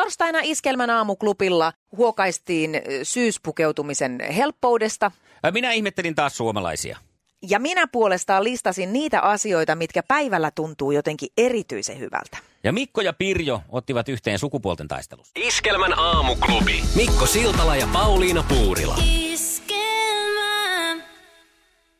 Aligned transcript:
Torstaina 0.00 0.38
Iskelmän 0.42 0.90
aamuklubilla 0.90 1.72
huokaistiin 1.96 2.70
syyspukeutumisen 3.02 4.20
helppoudesta. 4.36 5.10
Minä 5.52 5.72
ihmettelin 5.72 6.14
taas 6.14 6.36
suomalaisia. 6.36 6.98
Ja 7.42 7.58
minä 7.58 7.86
puolestaan 7.86 8.44
listasin 8.44 8.92
niitä 8.92 9.20
asioita, 9.20 9.74
mitkä 9.74 10.02
päivällä 10.02 10.50
tuntuu 10.54 10.92
jotenkin 10.92 11.28
erityisen 11.36 11.98
hyvältä. 11.98 12.38
Ja 12.64 12.72
Mikko 12.72 13.00
ja 13.00 13.12
Pirjo 13.12 13.62
ottivat 13.68 14.08
yhteen 14.08 14.38
sukupuolten 14.38 14.88
taistelusta. 14.88 15.40
Iskelmän 15.44 15.98
aamuklubi. 15.98 16.82
Mikko 16.96 17.26
Siltala 17.26 17.76
ja 17.76 17.88
Pauliina 17.92 18.44
Puurila. 18.48 18.98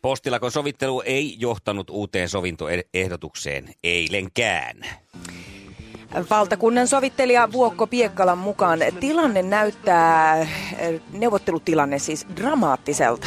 Postilakon 0.03 0.53
sovittelu 0.53 1.03
ei 1.07 1.37
johtanut 1.39 1.91
uuteen 1.91 2.29
sovintoehdotukseen 2.29 3.75
eilenkään. 3.85 4.85
Valtakunnan 6.31 6.89
sovittelija 6.89 7.53
Vuokko 7.53 7.87
Piekkalan 7.87 8.39
mukaan 8.39 8.79
tilanne 9.01 9.43
näyttää, 9.43 10.47
neuvottelutilanne 11.13 11.99
siis 11.99 12.27
dramaattiselta. 12.37 13.27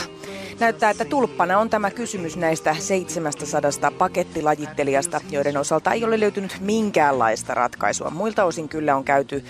Näyttää, 0.60 0.90
että 0.90 1.06
tulppana 1.06 1.60
on 1.60 1.70
tämä 1.70 1.92
kysymys 1.92 2.38
näistä 2.38 2.76
700 2.80 3.92
pakettilajittelijasta, 3.98 5.22
joiden 5.32 5.58
osalta 5.58 5.92
ei 5.92 6.04
ole 6.04 6.20
löytynyt 6.20 6.58
minkäänlaista 6.60 7.54
ratkaisua. 7.54 8.10
Muilta 8.10 8.44
osin 8.44 8.70
kyllä 8.70 8.96
on 8.96 9.04
käyty 9.04 9.46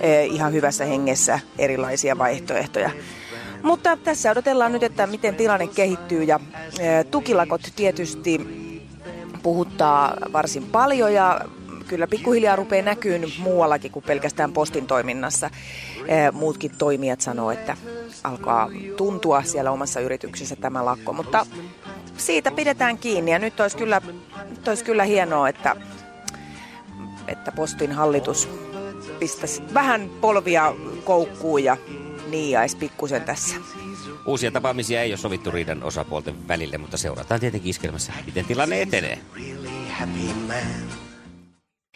eh, 0.00 0.26
ihan 0.26 0.52
hyvässä 0.52 0.84
hengessä 0.84 1.40
erilaisia 1.58 2.18
vaihtoehtoja. 2.18 2.90
Mutta 3.62 3.96
tässä 3.96 4.30
odotellaan 4.30 4.72
nyt, 4.72 4.82
että 4.82 5.06
miten 5.06 5.34
tilanne 5.34 5.66
kehittyy 5.66 6.22
ja 6.22 6.40
eh, 6.78 7.04
tukilakot 7.10 7.62
tietysti 7.76 8.40
puhuttaa 9.42 10.16
varsin 10.32 10.62
paljon 10.62 11.14
ja 11.14 11.40
kyllä 11.88 12.06
pikkuhiljaa 12.06 12.56
rupeaa 12.56 12.84
näkyyn 12.84 13.32
muuallakin 13.38 13.90
kuin 13.90 14.04
pelkästään 14.04 14.52
postin 14.52 14.86
toiminnassa. 14.86 15.50
Eh, 16.06 16.32
Muutkin 16.32 16.70
toimijat 16.78 17.20
sanoo, 17.20 17.50
että 17.50 17.76
alkaa 18.24 18.70
tuntua 18.96 19.42
siellä 19.42 19.70
omassa 19.70 20.00
yrityksessä 20.00 20.56
tämä 20.56 20.84
lakko, 20.84 21.12
mutta 21.12 21.46
siitä 22.16 22.50
pidetään 22.50 22.98
kiinni 22.98 23.30
ja 23.30 23.38
nyt 23.38 23.60
olisi 23.60 23.76
kyllä, 23.76 24.02
nyt 24.50 24.68
olisi 24.68 24.84
kyllä 24.84 25.04
hienoa, 25.04 25.48
että, 25.48 25.76
että 27.28 27.52
postin 27.52 27.92
hallitus 27.92 28.48
pistäisi 29.18 29.62
vähän 29.74 30.10
polvia 30.20 30.74
koukkuun 31.04 31.64
ja 31.64 31.76
niiaisi 32.30 32.76
pikkusen 32.76 33.22
tässä. 33.22 33.56
Uusia 34.26 34.50
tapaamisia 34.50 35.02
ei 35.02 35.10
ole 35.10 35.16
sovittu 35.16 35.50
riidan 35.50 35.82
osapuolten 35.82 36.48
välille, 36.48 36.78
mutta 36.78 36.96
seurataan 36.96 37.40
tietenkin 37.40 37.70
iskelmässä, 37.70 38.12
miten 38.26 38.44
tilanne 38.44 38.82
etenee. 38.82 39.18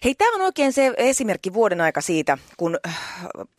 Hei, 0.04 0.14
tämä 0.14 0.34
on 0.34 0.40
oikein 0.40 0.72
se 0.72 0.94
esimerkki 0.96 1.52
vuoden 1.52 1.80
aika 1.80 2.00
siitä, 2.00 2.38
kun 2.56 2.78
äh, 2.86 2.98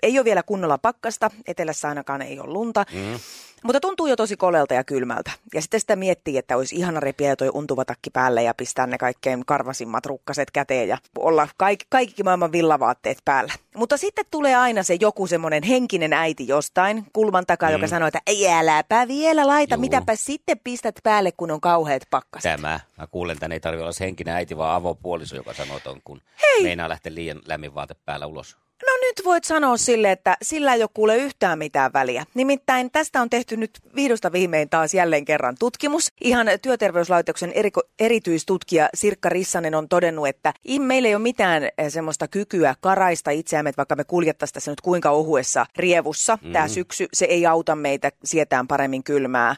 ei 0.03 0.19
ole 0.19 0.25
vielä 0.25 0.43
kunnolla 0.43 0.77
pakkasta, 0.77 1.31
etelässä 1.47 1.89
ainakaan 1.89 2.21
ei 2.21 2.39
ole 2.39 2.49
lunta, 2.49 2.85
mm. 2.93 3.19
Mutta 3.63 3.79
tuntuu 3.79 4.07
jo 4.07 4.15
tosi 4.15 4.37
kolelta 4.37 4.73
ja 4.73 4.83
kylmältä. 4.83 5.31
Ja 5.53 5.61
sitten 5.61 5.79
sitä 5.79 5.95
miettii, 5.95 6.37
että 6.37 6.57
olisi 6.57 6.75
ihana 6.75 6.99
repiä 6.99 7.35
toi 7.35 7.49
untuva 7.53 7.85
takki 7.85 8.09
päälle 8.09 8.43
ja 8.43 8.53
pistää 8.53 8.87
ne 8.87 8.97
kaikkein 8.97 9.45
karvasimmat 9.45 10.05
rukkaset 10.05 10.51
käteen 10.51 10.87
ja 10.87 10.97
olla 11.17 11.47
kaikki, 11.57 11.85
kaikki 11.89 12.23
maailman 12.23 12.51
villavaatteet 12.51 13.17
päällä. 13.25 13.53
Mutta 13.75 13.97
sitten 13.97 14.25
tulee 14.31 14.55
aina 14.55 14.83
se 14.83 14.97
joku 14.99 15.27
semmoinen 15.27 15.63
henkinen 15.63 16.13
äiti 16.13 16.47
jostain 16.47 17.05
kulman 17.13 17.45
takaa, 17.45 17.69
mm. 17.69 17.73
joka 17.73 17.87
sanoo, 17.87 18.07
että 18.07 18.21
ei 18.27 18.47
äläpä 18.47 19.07
vielä 19.07 19.47
laita, 19.47 19.75
Juu. 19.75 19.81
mitäpä 19.81 20.15
sitten 20.15 20.59
pistät 20.63 20.95
päälle, 21.03 21.31
kun 21.31 21.51
on 21.51 21.61
kauheat 21.61 22.03
pakkaset. 22.09 22.51
Tämä, 22.51 22.79
mä 22.97 23.07
kuulen, 23.07 23.39
tänne 23.39 23.55
ei 23.55 23.59
tarvitse 23.59 23.83
olla 23.83 23.91
se 23.91 24.05
henkinen 24.05 24.35
äiti, 24.35 24.57
vaan 24.57 24.75
avopuoliso, 24.75 25.35
joka 25.35 25.53
sanoo 25.53 25.79
ton, 25.79 26.01
kun 26.03 26.21
Hei! 26.41 26.63
meinaa 26.63 26.89
lähteä 26.89 27.15
liian 27.15 27.41
lämmin 27.45 27.75
vaate 27.75 27.95
päällä 28.05 28.25
ulos. 28.25 28.57
No 28.85 28.93
nyt 29.09 29.25
voit 29.25 29.43
sanoa 29.43 29.77
sille, 29.77 30.11
että 30.11 30.37
sillä 30.41 30.73
ei 30.73 30.83
ole 30.83 30.89
kuule 30.93 31.17
yhtään 31.17 31.57
mitään 31.57 31.93
väliä. 31.93 32.25
Nimittäin 32.33 32.91
tästä 32.91 33.21
on 33.21 33.29
tehty 33.29 33.57
nyt 33.57 33.79
vihdosta 33.95 34.31
viimein 34.31 34.69
taas 34.69 34.93
jälleen 34.93 35.25
kerran 35.25 35.55
tutkimus. 35.59 36.11
Ihan 36.21 36.47
työterveyslaitoksen 36.61 37.51
eriko, 37.51 37.81
erityistutkija 37.99 38.89
Sirkka 38.93 39.29
Rissanen 39.29 39.75
on 39.75 39.89
todennut, 39.89 40.27
että 40.27 40.53
meillä 40.79 41.07
ei 41.07 41.15
ole 41.15 41.21
mitään 41.21 41.63
eh, 41.63 41.71
semmoista 41.91 42.27
kykyä 42.27 42.75
karaista 42.81 43.31
itseämme, 43.31 43.71
vaikka 43.77 43.95
me 43.95 44.03
kuljettaisiin 44.03 44.53
tässä 44.53 44.71
nyt 44.71 44.81
kuinka 44.81 45.09
ohuessa 45.09 45.65
rievussa 45.77 46.37
mm. 46.41 46.51
tämä 46.51 46.67
syksy, 46.67 47.07
se 47.13 47.25
ei 47.25 47.45
auta 47.45 47.75
meitä 47.75 48.11
sietään 48.23 48.67
paremmin 48.67 49.03
kylmää 49.03 49.55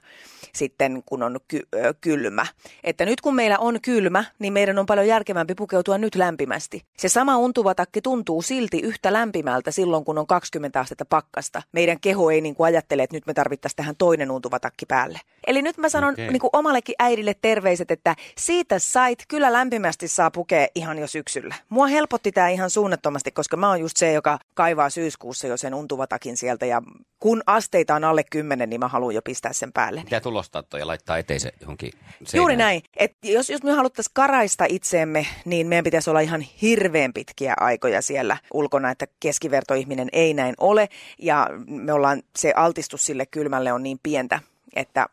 sitten, 0.53 1.03
kun 1.05 1.23
on 1.23 1.39
ky- 1.47 1.67
kylmä. 2.01 2.45
Että 2.83 3.05
nyt 3.05 3.21
kun 3.21 3.35
meillä 3.35 3.59
on 3.59 3.81
kylmä, 3.81 4.23
niin 4.39 4.53
meidän 4.53 4.79
on 4.79 4.85
paljon 4.85 5.07
järkevämpi 5.07 5.55
pukeutua 5.55 5.97
nyt 5.97 6.15
lämpimästi. 6.15 6.81
Se 6.97 7.09
sama 7.09 7.37
untuva 7.37 7.75
takki 7.75 8.01
tuntuu 8.01 8.41
silti 8.41 8.79
yhtä 8.79 9.13
lämpimältä 9.41 9.71
silloin, 9.71 10.05
kun 10.05 10.17
on 10.17 10.27
20 10.27 10.79
astetta 10.79 11.05
pakkasta. 11.05 11.61
Meidän 11.71 11.99
keho 11.99 12.31
ei 12.31 12.41
niin 12.41 12.55
kuin 12.55 12.65
ajattele, 12.65 13.03
että 13.03 13.15
nyt 13.15 13.25
me 13.25 13.33
tarvittaisiin 13.33 13.75
tähän 13.75 13.95
toinen 13.95 14.31
untuva 14.31 14.59
takki 14.59 14.85
päälle. 14.85 15.19
Eli 15.47 15.61
nyt 15.61 15.77
mä 15.77 15.89
sanon 15.89 16.13
Okei. 16.13 16.27
niin 16.27 16.39
kuin 16.39 16.49
omallekin 16.53 16.95
äidille 16.99 17.35
terveiset, 17.41 17.91
että 17.91 18.15
siitä 18.37 18.79
sait, 18.79 19.25
kyllä 19.27 19.53
lämpimästi 19.53 20.07
saa 20.07 20.31
pukea 20.31 20.67
ihan 20.75 20.97
jo 20.97 21.07
syksyllä. 21.07 21.55
Mua 21.69 21.87
helpotti 21.87 22.31
tämä 22.31 22.49
ihan 22.49 22.69
suunnattomasti, 22.69 23.31
koska 23.31 23.57
mä 23.57 23.69
oon 23.69 23.79
just 23.79 23.97
se, 23.97 24.13
joka 24.13 24.39
kaivaa 24.53 24.89
syyskuussa 24.89 25.47
jo 25.47 25.57
sen 25.57 25.73
untuvatakin 25.73 26.37
sieltä 26.37 26.65
ja 26.65 26.81
kun 27.19 27.43
asteita 27.45 27.95
on 27.95 28.03
alle 28.03 28.23
10, 28.29 28.69
niin 28.69 28.79
mä 28.79 28.87
haluan 28.87 29.15
jo 29.15 29.21
pistää 29.21 29.53
sen 29.53 29.73
päälle. 29.73 30.01
Pitää 30.03 30.19
tulostaa 30.19 30.63
toi 30.63 30.79
ja 30.79 30.87
laittaa 30.87 31.17
eteisen 31.17 31.51
johonkin 31.61 31.91
seinään. 31.93 32.29
Juuri 32.33 32.55
näin. 32.55 32.81
Et 32.97 33.15
jos, 33.23 33.49
jos 33.49 33.63
me 33.63 33.71
haluttaisiin 33.71 34.13
karaista 34.13 34.65
itseemme, 34.69 35.27
niin 35.45 35.67
meidän 35.67 35.83
pitäisi 35.83 36.09
olla 36.09 36.19
ihan 36.19 36.41
hirveän 36.41 37.13
pitkiä 37.13 37.53
aikoja 37.59 38.01
siellä 38.01 38.37
ulkona, 38.53 38.91
että 38.91 39.07
keskivertoihminen 39.31 40.09
ei 40.11 40.33
näin 40.33 40.55
ole. 40.59 40.89
Ja 41.19 41.47
me 41.67 41.93
ollaan, 41.93 42.23
se 42.35 42.53
altistus 42.55 43.05
sille 43.05 43.25
kylmälle 43.25 43.73
on 43.73 43.83
niin 43.83 43.99
pientä, 44.03 44.39
että 44.75 45.07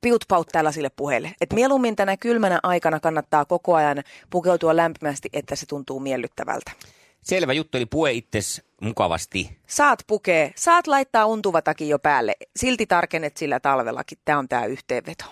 piut 0.00 0.24
paut 0.28 0.48
tällaisille 0.52 0.90
puheille. 0.90 1.34
Et 1.40 1.52
mieluummin 1.52 1.96
tänä 1.96 2.16
kylmänä 2.16 2.60
aikana 2.62 3.00
kannattaa 3.00 3.44
koko 3.44 3.74
ajan 3.74 4.02
pukeutua 4.30 4.76
lämpimästi, 4.76 5.28
että 5.32 5.56
se 5.56 5.66
tuntuu 5.66 6.00
miellyttävältä. 6.00 6.70
Selvä 7.22 7.52
juttu, 7.52 7.78
eli 7.78 7.86
pue 7.86 8.12
itses 8.12 8.62
mukavasti. 8.80 9.58
Saat 9.66 10.04
pukea, 10.06 10.50
saat 10.56 10.86
laittaa 10.86 11.26
untuvatakin 11.26 11.88
jo 11.88 11.98
päälle. 11.98 12.36
Silti 12.56 12.86
tarkennet 12.86 13.36
sillä 13.36 13.60
talvellakin. 13.60 14.18
Tämä 14.24 14.38
on 14.38 14.48
tämä 14.48 14.64
yhteenveto. 14.64 15.24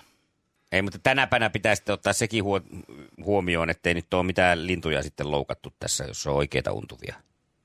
Ei, 0.73 0.83
mutta 0.83 0.99
tänäpänä 1.03 1.51
pitää 1.51 1.75
sitten 1.75 1.93
ottaa 1.93 2.13
sekin 2.13 2.45
huo- 2.45 2.61
huomioon, 3.25 3.71
ettei 3.71 3.95
nyt 3.95 4.15
ole 4.15 4.23
mitään 4.23 4.67
lintuja 4.67 5.03
sitten 5.03 5.31
loukattu 5.31 5.73
tässä, 5.81 6.05
jos 6.05 6.27
on 6.27 6.35
oikeita 6.35 6.73
untuvia. 6.73 7.15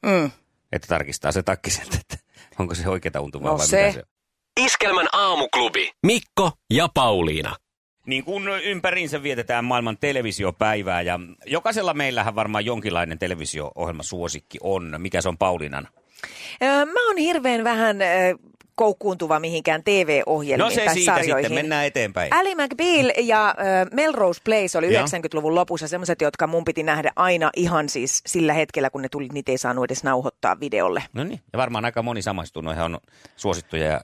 Mm. 0.06 0.32
Että 0.72 0.88
tarkistaa 0.88 1.32
se 1.32 1.44
takki 1.44 1.70
sieltä, 1.70 1.98
että 2.00 2.18
onko 2.60 2.76
se 2.76 2.90
oikeita 2.90 3.22
untuvaa 3.22 3.52
No 3.52 3.58
vai 3.58 3.68
se. 3.68 3.82
mitä 3.82 3.92
se 3.94 4.00
on. 4.00 4.66
Iskelmän 4.66 5.08
aamuklubi. 5.12 5.92
Mikko 6.06 6.52
ja 6.74 6.90
Pauliina. 6.94 7.56
Niin 8.06 8.24
kun 8.24 8.48
ympäriinsä 8.64 9.24
vietetään 9.24 9.66
maailman 9.66 9.98
televisiopäivää 9.98 11.02
ja 11.02 11.20
jokaisella 11.46 11.94
meillähän 11.94 12.36
varmaan 12.36 12.66
jonkinlainen 12.66 13.20
televisio-ohjelma 13.20 14.04
suosikki 14.04 14.58
on. 14.62 14.96
Mikä 14.98 15.22
se 15.22 15.30
on 15.30 15.38
Paulinan? 15.38 15.88
Öö, 16.64 16.86
Mä 16.86 17.08
oon 17.08 17.18
hirveän 17.18 17.64
vähän 17.64 18.02
öö, 18.02 18.34
koukkuuntuva 18.80 19.40
mihinkään 19.40 19.84
TV-ohjelmiin 19.84 20.64
No 20.66 20.70
se 20.70 20.86
tai 20.86 20.94
siitä 20.94 21.16
sarjoihin. 21.16 21.46
sitten, 21.46 21.64
mennään 21.66 21.86
eteenpäin. 21.86 22.34
Ali 22.34 22.56
McBeal 22.56 23.12
ja 23.18 23.56
ö, 23.60 23.96
Melrose 23.96 24.42
Place 24.46 24.78
oli 24.78 24.94
Joo. 24.94 25.06
90-luvun 25.06 25.56
lopussa 25.56 25.88
semmoiset, 25.88 26.22
jotka 26.22 26.48
mun 26.48 26.66
piti 26.66 26.84
nähdä 26.84 27.12
aina 27.16 27.50
ihan 27.56 27.90
siis 27.90 28.22
sillä 28.26 28.54
hetkellä, 28.54 28.90
kun 28.90 29.02
ne 29.02 29.10
tuli, 29.10 29.28
niitä 29.34 29.52
ei 29.52 29.58
saanut 29.58 29.84
edes 29.84 30.04
nauhoittaa 30.04 30.60
videolle. 30.60 31.04
No 31.14 31.24
niin, 31.24 31.40
ja 31.54 31.58
varmaan 31.58 31.86
aika 31.86 32.02
moni 32.04 32.22
samaistuu. 32.22 32.62
Noihän 32.62 32.86
on 32.96 33.00
suosittuja 33.36 33.86
ja 33.86 34.02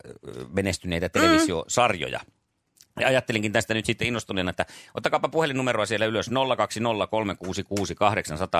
menestyneitä 0.53 1.09
televisiosarjoja. 1.09 2.19
Ja 2.99 3.07
ajattelinkin 3.07 3.51
tästä 3.51 3.73
nyt 3.73 3.85
sitten 3.85 4.07
innostuneena, 4.07 4.49
että 4.49 4.65
ottakaapa 4.93 5.29
puhelinnumeroa 5.29 5.85
siellä 5.85 6.05
ylös 6.05 6.29
020366800. 6.29 6.33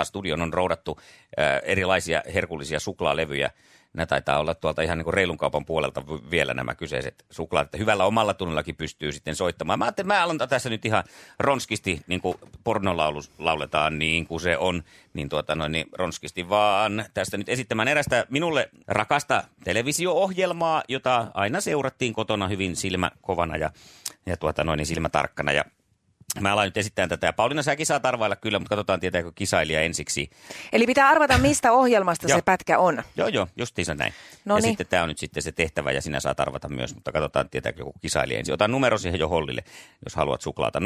Studion 0.04 0.42
on 0.42 0.54
roudattu 0.54 1.00
äh, 1.40 1.62
erilaisia 1.64 2.24
herkullisia 2.34 2.80
suklaalevyjä. 2.80 3.52
Nämä 3.94 4.06
taitaa 4.06 4.40
olla 4.40 4.56
tuolta 4.56 4.82
ihan 4.82 4.98
niin 4.98 5.04
kuin 5.04 5.14
reilun 5.14 5.38
kaupan 5.38 5.66
puolelta 5.66 6.04
vielä 6.32 6.54
nämä 6.54 6.76
kyseiset 6.76 7.26
suklaat. 7.30 7.68
Että 7.68 7.78
hyvällä 7.78 8.06
omalla 8.06 8.34
tunnellakin 8.34 8.76
pystyy 8.76 9.12
sitten 9.12 9.36
soittamaan. 9.36 9.80
Mä 9.80 9.86
ajattelin, 9.86 10.08
mä 10.08 10.24
aloitan 10.24 10.50
tässä 10.50 10.70
nyt 10.70 10.86
ihan 10.86 11.04
ronskisti, 11.40 12.02
niin 12.08 12.22
kuin 12.22 12.38
pornolaulu 12.64 13.22
lauletaan 13.38 14.00
niin 14.00 14.28
kuin 14.28 14.42
se 14.42 14.58
on. 14.58 14.84
Niin 15.14 15.30
tuota 15.30 15.56
noin, 15.56 15.72
niin 15.72 15.88
ronskisti 15.94 16.50
vaan 16.50 17.06
tästä 17.14 17.38
nyt 17.38 17.50
esittämään 17.50 17.88
erästä 17.88 18.26
minulle 18.30 18.70
rakasta 18.88 19.44
televisio-ohjelmaa, 19.64 20.84
jota 20.88 21.28
aina 21.34 21.62
seurattiin 21.62 22.14
kotona 22.14 22.48
hyvin 22.48 22.76
silmäkovana 22.76 23.58
ja, 23.58 23.70
ja 24.25 24.38
tuota 24.38 24.63
noin, 24.63 24.77
niin 24.77 24.86
silmätarkkana. 24.86 25.51
Ja 25.51 25.66
Mä 26.42 26.54
aloin 26.54 26.68
nyt 26.68 26.78
esittää 26.78 27.08
tätä. 27.08 27.34
Pauliina, 27.34 27.64
säkin 27.64 27.86
saa 27.86 28.00
arvailla 28.04 28.36
kyllä, 28.36 28.60
mutta 28.60 28.70
katsotaan 28.76 29.00
tietääkö 29.00 29.32
kisailija 29.36 29.82
ensiksi. 29.82 30.30
Eli 30.74 30.86
pitää 30.86 31.10
arvata, 31.10 31.38
mistä 31.38 31.72
ohjelmasta 31.72 32.28
se 32.28 32.42
pätkä 32.42 32.80
on. 32.80 33.04
Joo, 33.18 33.28
joo, 33.28 33.48
justiinsa 33.58 33.96
näin. 33.96 34.14
No 34.46 34.56
ja 34.56 34.62
sitten 34.62 34.88
tämä 34.88 35.04
on 35.04 35.10
nyt 35.10 35.18
sitten 35.18 35.44
se 35.44 35.52
tehtävä 35.52 35.92
ja 35.92 36.02
sinä 36.02 36.20
saat 36.20 36.40
arvata 36.40 36.70
myös, 36.70 36.96
mutta 36.96 37.12
katsotaan 37.12 37.50
tietääkö 37.50 37.82
joku 37.82 37.94
kisailija 38.02 38.40
ensin. 38.40 38.54
Ota 38.54 38.68
numero 38.68 38.98
siihen 38.98 39.20
jo 39.20 39.28
hollille, 39.30 39.64
jos 40.06 40.16
haluat 40.16 40.42
suklaata. 40.42 40.80
020366800. 40.80 40.84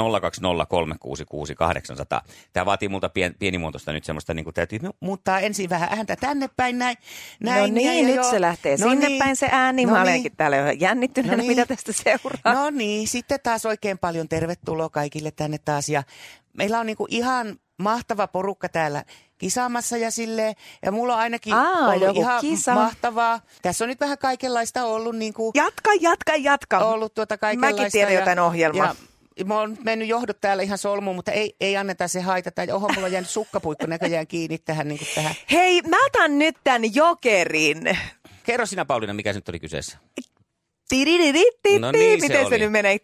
Tämä 2.54 2.66
vaatii 2.66 2.90
multa 2.90 3.10
pien, 3.10 3.36
pienimuotoista 3.40 3.94
nyt 3.94 4.04
semmoista, 4.04 4.34
niin 4.34 4.44
kuin 4.44 4.54
täytyy 4.54 4.80
muuttaa 5.00 5.40
ensin 5.40 5.70
vähän 5.70 5.90
ääntä 5.98 6.16
tänne 6.16 6.50
päin 6.56 6.80
näin. 6.80 6.98
näin 7.40 7.62
no 7.62 7.68
niin, 7.82 8.08
nyt 8.08 8.16
joo. 8.16 8.32
se 8.32 8.42
lähtee 8.42 8.78
No 8.78 8.90
sinne 8.90 9.08
niin. 9.08 9.20
päin 9.20 9.36
se 9.36 9.48
ääni. 9.52 9.86
No 9.86 9.92
Mä 9.92 9.98
niin. 9.98 10.04
olenkin 10.10 10.32
täällä 10.38 10.58
jo 10.58 10.72
jännittyneenä, 10.72 11.38
No 11.38 11.42
niin. 11.42 11.52
mitä 11.52 11.66
tästä 11.66 11.92
seuraa. 11.94 12.54
No 12.54 12.70
niin, 12.70 13.08
sitten 13.08 13.40
taas 13.44 13.66
oikein 13.66 13.98
paljon 13.98 14.30
tervetuloa 14.30 14.90
kaikille 14.90 15.32
tänne 15.40 15.58
taas. 15.58 15.90
Ja 15.90 16.04
meillä 16.58 16.80
on 16.80 16.86
niinku 16.86 17.08
ihan 17.10 17.60
mahtava 17.78 18.28
porukka 18.28 18.70
täällä 18.70 19.04
kisaamassa 19.38 19.98
ja 19.98 20.12
silleen. 20.12 20.56
Ja 20.86 20.92
mulla 20.92 21.14
on 21.14 21.20
ainakin 21.20 21.54
Aa, 21.54 21.88
ollut 21.88 22.18
ihan 22.18 22.42
kisa. 22.42 22.74
mahtavaa. 22.76 23.40
Tässä 23.62 23.84
on 23.86 23.90
nyt 23.90 24.00
vähän 24.00 24.18
kaikenlaista 24.18 24.86
ollut 24.86 25.16
niinku, 25.16 25.52
Jatka, 25.56 25.92
jatka, 26.02 26.36
jatka. 26.36 26.78
ollut 26.80 27.14
tuota 27.14 27.38
kaikenlaista. 27.38 27.82
Mäkin 27.82 27.92
tiedän 27.92 28.14
ja- 28.14 28.20
jotain 28.20 28.40
ohjelmaa. 28.40 28.96
Ja 29.38 29.46
Mä 29.46 29.60
oon 29.60 29.78
mennyt 29.84 30.08
johdot 30.08 30.42
täällä 30.42 30.64
ihan 30.64 30.78
solmuun, 30.78 31.16
mutta 31.16 31.32
ei, 31.32 31.56
ei 31.62 31.78
anneta 31.78 32.08
se 32.08 32.22
haitata. 32.22 32.64
Ja 32.64 32.76
Oho, 32.76 32.88
mulla 32.96 33.06
on 33.06 33.12
jäänyt 33.12 33.30
sukkapuikko 33.30 33.86
näköjään 33.88 34.28
kiinni 34.28 34.58
tähän, 34.58 34.88
niin 34.88 35.00
tähän. 35.16 35.36
Hei, 35.52 35.82
mä 35.82 36.06
otan 36.06 36.40
nyt 36.40 36.56
tämän 36.64 36.96
jokerin. 36.96 37.98
Kerro 38.44 38.66
sinä, 38.66 38.86
Pauliina, 38.86 39.14
mikä 39.14 39.34
se 39.34 39.38
nyt 39.38 39.50
oli 39.50 39.60
kyseessä? 39.60 39.98
No 41.80 41.92
niin, 41.92 42.22
miten 42.22 42.50
se 42.50 42.58
nyt 42.58 42.72
menee? 42.72 42.98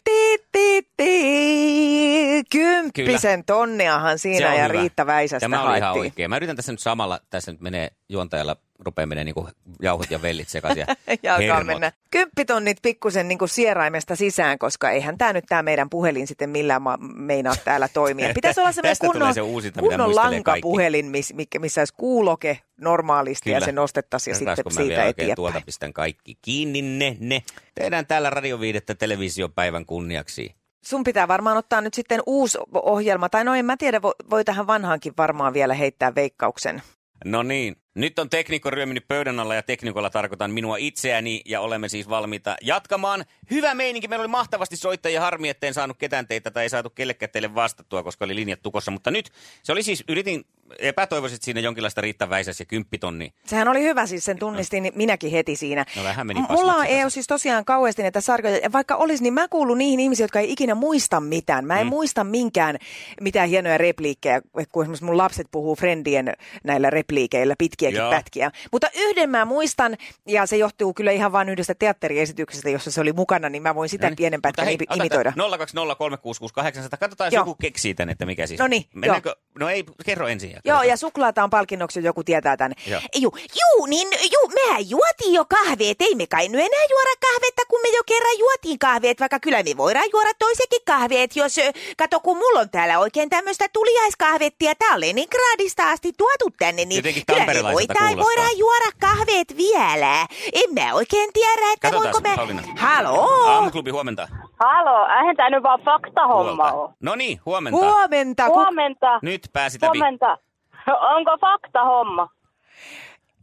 Kymppisen 2.94 3.44
tonniahan 3.44 4.18
siinä 4.18 4.54
ja 4.54 4.62
hyvä. 4.68 4.80
Riitta 4.80 5.06
Väisästä 5.06 5.44
Tämä 5.44 5.62
oli 5.62 5.78
ihan 5.78 5.92
oikein. 5.92 6.30
Mä 6.30 6.36
yritän 6.36 6.56
tässä 6.56 6.72
nyt 6.72 6.80
samalla, 6.80 7.20
tässä 7.30 7.52
nyt 7.52 7.60
menee 7.60 7.90
juontajalla, 8.08 8.56
rupeaa 8.78 9.06
menee 9.06 9.24
niinku 9.24 9.48
jauhot 9.82 10.10
ja 10.10 10.22
vellit 10.22 10.48
sekaisin 10.48 10.84
ja 10.88 10.96
Ja 11.22 11.34
alkaa 11.34 11.64
mennä 11.64 11.92
kymppitonnit 12.10 12.78
pikkusen 12.82 13.28
niin 13.28 13.38
sieraimesta 13.46 14.16
sisään, 14.16 14.58
koska 14.58 14.90
eihän 14.90 15.18
tämä 15.18 15.32
nyt 15.32 15.44
tämä 15.48 15.62
meidän 15.62 15.90
puhelin 15.90 16.26
sitten 16.26 16.50
millään 16.50 16.82
ma- 16.82 16.98
meinaa 17.14 17.54
täällä 17.64 17.88
toimia. 17.88 18.28
Pitäisi 18.34 18.60
olla 18.60 18.72
tulee 18.72 18.94
kunnon, 19.00 19.34
se 19.34 19.40
uusinta, 19.40 19.80
kunnon 19.80 20.14
lankapuhelin, 20.14 21.06
miss, 21.06 21.32
missä 21.58 21.80
olisi 21.80 21.94
kuuloke 21.96 22.60
normaalisti 22.80 23.50
ja 23.50 23.56
Kyllä. 23.56 23.64
se 23.64 23.72
nostettaisiin 23.72 24.32
ja 24.32 24.38
Kertaas, 24.38 24.56
sitten 24.56 24.84
siitä 24.86 25.04
eteenpäin. 25.04 25.36
tuolta 25.36 25.60
pistän 25.66 25.92
kaikki 25.92 26.38
kiinni 26.42 26.82
ne, 26.82 27.16
ne. 27.20 27.42
Tehdään 27.74 28.06
täällä 28.06 28.30
radioviidettä 28.30 28.94
televisiopäivän 28.94 29.86
kunniaksi. 29.86 30.54
Sun 30.84 31.04
pitää 31.04 31.28
varmaan 31.28 31.56
ottaa 31.56 31.80
nyt 31.80 31.94
sitten 31.94 32.22
uusi 32.26 32.58
ohjelma, 32.72 33.28
tai 33.28 33.44
no 33.44 33.54
en 33.54 33.64
mä 33.64 33.76
tiedä, 33.76 34.02
voi, 34.02 34.14
voi 34.30 34.44
tähän 34.44 34.66
vanhaankin 34.66 35.12
varmaan 35.18 35.54
vielä 35.54 35.74
heittää 35.74 36.14
veikkauksen. 36.14 36.82
No 37.24 37.42
niin, 37.42 37.76
nyt 37.96 38.18
on 38.18 38.30
teknikko 38.30 38.70
ryöminyt 38.70 39.08
pöydän 39.08 39.40
alla 39.40 39.54
ja 39.54 39.62
teknikolla 39.62 40.10
tarkoitan 40.10 40.50
minua 40.50 40.76
itseäni 40.76 41.40
ja 41.44 41.60
olemme 41.60 41.88
siis 41.88 42.08
valmiita 42.08 42.56
jatkamaan. 42.62 43.24
Hyvä 43.50 43.74
meininki, 43.74 44.08
meillä 44.08 44.22
oli 44.22 44.28
mahtavasti 44.28 44.76
soittajia, 44.76 45.20
harmi 45.20 45.48
etten 45.48 45.74
saanut 45.74 45.96
ketään 45.98 46.26
teitä 46.26 46.50
tai 46.50 46.62
ei 46.62 46.68
saatu 46.68 46.90
kellekään 46.90 47.30
teille 47.30 47.54
vastattua, 47.54 48.02
koska 48.02 48.24
oli 48.24 48.34
linjat 48.34 48.62
tukossa. 48.62 48.90
Mutta 48.90 49.10
nyt 49.10 49.30
se 49.62 49.72
oli 49.72 49.82
siis, 49.82 50.04
yritin 50.08 50.44
epätoivoisesti 50.78 51.44
siinä 51.44 51.60
jonkinlaista 51.60 52.00
Riitta 52.00 52.30
Väisäs 52.30 52.60
ja 52.60 52.66
kymppitonni. 52.66 53.32
Sehän 53.46 53.68
oli 53.68 53.82
hyvä, 53.82 54.06
siis 54.06 54.24
sen 54.24 54.38
tunnistin 54.38 54.92
minäkin 54.94 55.30
heti 55.30 55.56
siinä. 55.56 55.84
No 55.96 56.04
vähän 56.04 56.26
meni 56.26 56.40
Mulla 56.48 56.74
on 56.74 56.80
tässä. 56.80 56.98
EU 57.00 57.10
siis 57.10 57.26
tosiaan 57.26 57.64
kauheasti 57.64 58.02
näitä 58.02 58.20
sarjoja, 58.20 58.58
ja 58.62 58.72
vaikka 58.72 58.96
olisi, 58.96 59.22
niin 59.22 59.34
mä 59.34 59.48
kuulun 59.48 59.78
niihin 59.78 60.00
ihmisiin, 60.00 60.24
jotka 60.24 60.40
ei 60.40 60.52
ikinä 60.52 60.74
muista 60.74 61.20
mitään. 61.20 61.66
Mä 61.66 61.80
en 61.80 61.86
mm. 61.86 61.90
muista 61.90 62.24
minkään 62.24 62.76
mitään 63.20 63.48
hienoja 63.48 63.78
repliikkejä, 63.78 64.40
kun 64.72 64.82
esimerkiksi 64.82 65.04
mun 65.04 65.16
lapset 65.18 65.46
puhuu 65.50 65.76
Friendien 65.76 66.32
näillä 66.64 66.90
repliikeillä 66.90 67.54
pitkiäkin 67.58 67.98
Joo. 67.98 68.10
pätkiä. 68.10 68.50
Mutta 68.72 68.86
yhden 68.96 69.30
mä 69.30 69.44
muistan, 69.44 69.96
ja 70.26 70.46
se 70.46 70.56
johtuu 70.56 70.94
kyllä 70.94 71.10
ihan 71.10 71.32
vain 71.32 71.48
yhdestä 71.48 71.74
teatteriesityksestä, 71.74 72.70
jossa 72.70 72.90
se 72.90 73.00
oli 73.00 73.12
mukana, 73.12 73.48
niin 73.48 73.62
mä 73.62 73.74
voin 73.74 73.88
sitä 73.88 74.10
No 74.10 74.16
pienen 74.16 74.42
pätkän 74.42 74.68
imi- 74.68 74.96
imitoida. 74.96 75.32
020366800. 75.36 76.96
Katsotaan, 77.00 77.26
jos 77.26 77.34
Joo. 77.34 77.40
joku 77.40 77.54
keksii 77.54 77.94
tän, 77.94 78.10
että 78.10 78.26
mikä 78.26 78.46
siis. 78.46 78.60
Noniin, 78.60 78.84
Mennäänkö? 78.94 79.36
No 79.58 79.68
ei, 79.68 79.84
kerro 80.04 80.28
ensin. 80.28 80.55
Ja 80.64 80.74
Joo, 80.74 80.82
ja 80.82 80.96
suklaata 80.96 81.44
on 81.44 81.50
palkinnoksi, 81.50 82.04
joku 82.04 82.24
tietää 82.24 82.56
tämän. 82.56 82.72
Joo. 82.86 83.00
Juu, 83.16 83.32
juu, 83.36 83.86
niin 83.86 84.08
juu, 84.32 84.52
mehän 84.54 84.90
juotiin 84.90 85.34
jo 85.34 85.44
kahveet. 85.44 86.02
Ei 86.02 86.14
me 86.14 86.26
kai 86.26 86.48
nyt 86.48 86.60
enää 86.60 86.84
juoda 86.90 87.10
kahvetta, 87.20 87.62
kun 87.68 87.80
me 87.82 87.88
jo 87.88 88.02
kerran 88.06 88.38
juotiin 88.38 88.78
kahveet, 88.78 89.20
vaikka 89.20 89.40
kyllä 89.40 89.62
me 89.62 89.76
voidaan 89.76 90.06
juoda 90.12 90.30
toisekin 90.38 90.80
kahveet, 90.86 91.36
jos, 91.36 91.56
kato 91.96 92.20
kun 92.20 92.36
mulla 92.36 92.60
on 92.60 92.70
täällä 92.70 92.98
oikein 92.98 93.30
tämmöistä 93.30 93.66
tuliaiskahvettia, 93.72 94.74
tää 94.74 94.94
on 94.94 95.00
Leningradista 95.00 95.90
asti 95.90 96.12
tuotu 96.18 96.50
tänne, 96.58 96.84
niin 96.84 96.98
Jotenkin 96.98 97.22
kyllä 97.26 97.46
me 97.46 97.72
voidaan, 97.74 98.16
voidaan 98.16 98.58
juoda 98.58 98.90
kahveet 99.00 99.56
vielä. 99.56 100.26
En 100.52 100.74
mä 100.74 100.94
oikein 100.94 101.30
tiedä, 101.32 101.72
että 101.72 101.90
Katsotaan, 101.90 102.12
voinko 102.12 102.28
me... 102.28 102.36
Pauliina. 102.36 102.62
Haloo! 102.78 103.44
Aamuklubi, 103.46 103.90
huomenta. 103.90 104.28
Halo, 104.60 105.06
eihän 105.20 105.36
tämä 105.36 105.50
nyt 105.50 105.62
vaan 105.62 105.80
faktahomma 105.80 106.72
ole. 106.72 106.90
No 107.00 107.14
niin, 107.14 107.40
huomenta. 107.46 107.78
Huomenta! 107.78 108.46
Ku... 108.46 108.54
Huomenta. 108.54 109.18
Nyt 109.22 109.50
pääsit 109.52 109.82
läpi. 109.82 109.98
Huomenta. 109.98 110.38
Onko 111.14 111.38
faktahomma? 111.40 112.28